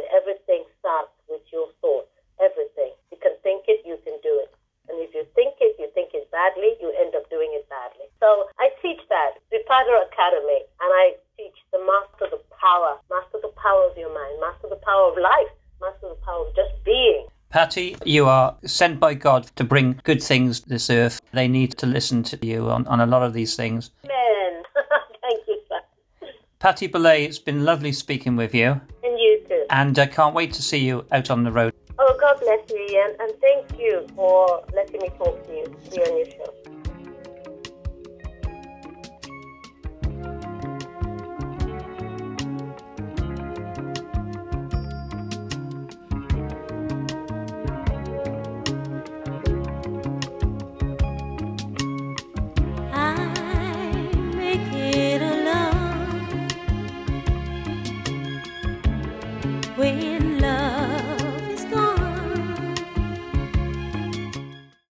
That 0.00 0.08
everything 0.10 0.64
starts 0.80 1.12
with 1.28 1.44
your 1.52 1.68
thoughts. 1.78 2.10
Everything. 2.40 2.96
You 3.12 3.18
can 3.20 3.36
think 3.44 3.68
it, 3.68 3.84
you 3.86 4.00
can 4.02 4.16
do 4.24 4.42
it. 4.42 4.50
And 4.88 5.00
if 5.00 5.14
you 5.14 5.24
think 5.32 5.56
it, 5.60 5.76
you 5.78 5.88
think 5.94 6.12
it 6.12 6.28
badly, 6.32 6.76
you 6.80 6.92
end 7.00 7.14
up 7.14 7.30
doing 7.30 7.52
it 7.56 7.64
badly. 7.68 8.04
So 8.20 8.48
I 8.60 8.68
teach 8.82 9.00
that, 9.08 9.40
Vipada 9.48 10.08
Academy, 10.12 10.60
and 10.80 10.90
I 11.04 11.16
teach 11.36 11.56
the 11.72 11.80
master 11.80 12.28
the 12.36 12.42
power, 12.60 13.00
master 13.08 13.40
the 13.40 13.54
power 13.74 13.90
of 13.90 13.96
your 13.98 14.14
mind, 14.14 14.40
master 14.40 14.68
the 14.68 14.80
power 14.84 15.10
of 15.10 15.16
life, 15.18 15.52
master 15.80 16.08
the 16.08 16.24
power 16.24 16.46
of 16.46 16.54
just 16.54 16.84
being. 16.84 17.26
Patty, 17.50 17.96
you 18.04 18.26
are 18.26 18.56
sent 18.64 19.00
by 19.00 19.14
God 19.14 19.44
to 19.56 19.64
bring 19.64 20.00
good 20.04 20.22
things 20.22 20.60
to 20.60 20.68
this 20.68 20.90
earth. 20.90 21.20
They 21.32 21.48
need 21.48 21.76
to 21.78 21.86
listen 21.86 22.22
to 22.24 22.46
you 22.46 22.68
on, 22.68 22.86
on 22.86 23.00
a 23.00 23.06
lot 23.06 23.22
of 23.22 23.32
these 23.32 23.56
things. 23.56 23.90
Man, 24.06 24.62
thank 25.22 25.40
you, 25.48 25.60
sir. 25.68 26.28
Patti 26.58 26.88
Boulaye, 26.88 27.24
it's 27.24 27.38
been 27.38 27.64
lovely 27.64 27.92
speaking 27.92 28.36
with 28.36 28.54
you, 28.54 28.80
And 29.02 29.18
you 29.18 29.44
too. 29.48 29.64
and 29.70 29.98
I 29.98 30.06
can't 30.06 30.34
wait 30.34 30.52
to 30.54 30.62
see 30.62 30.78
you 30.78 31.04
out 31.12 31.30
on 31.30 31.44
the 31.44 31.52
road. 31.52 31.72
Oh, 31.98 32.16
God 32.20 32.40
bless 32.40 32.70
you, 32.70 32.86
Ian, 32.90 33.16
and 33.20 33.32
thank 33.40 33.78
you 33.78 34.06
for 34.16 34.62
letting 34.74 35.00
me 35.00 35.08
talk 35.18 35.46
to 35.46 35.52
you, 35.52 35.64
be 35.90 35.98
on 35.98 36.16
your 36.16 36.26
show. 36.26 36.63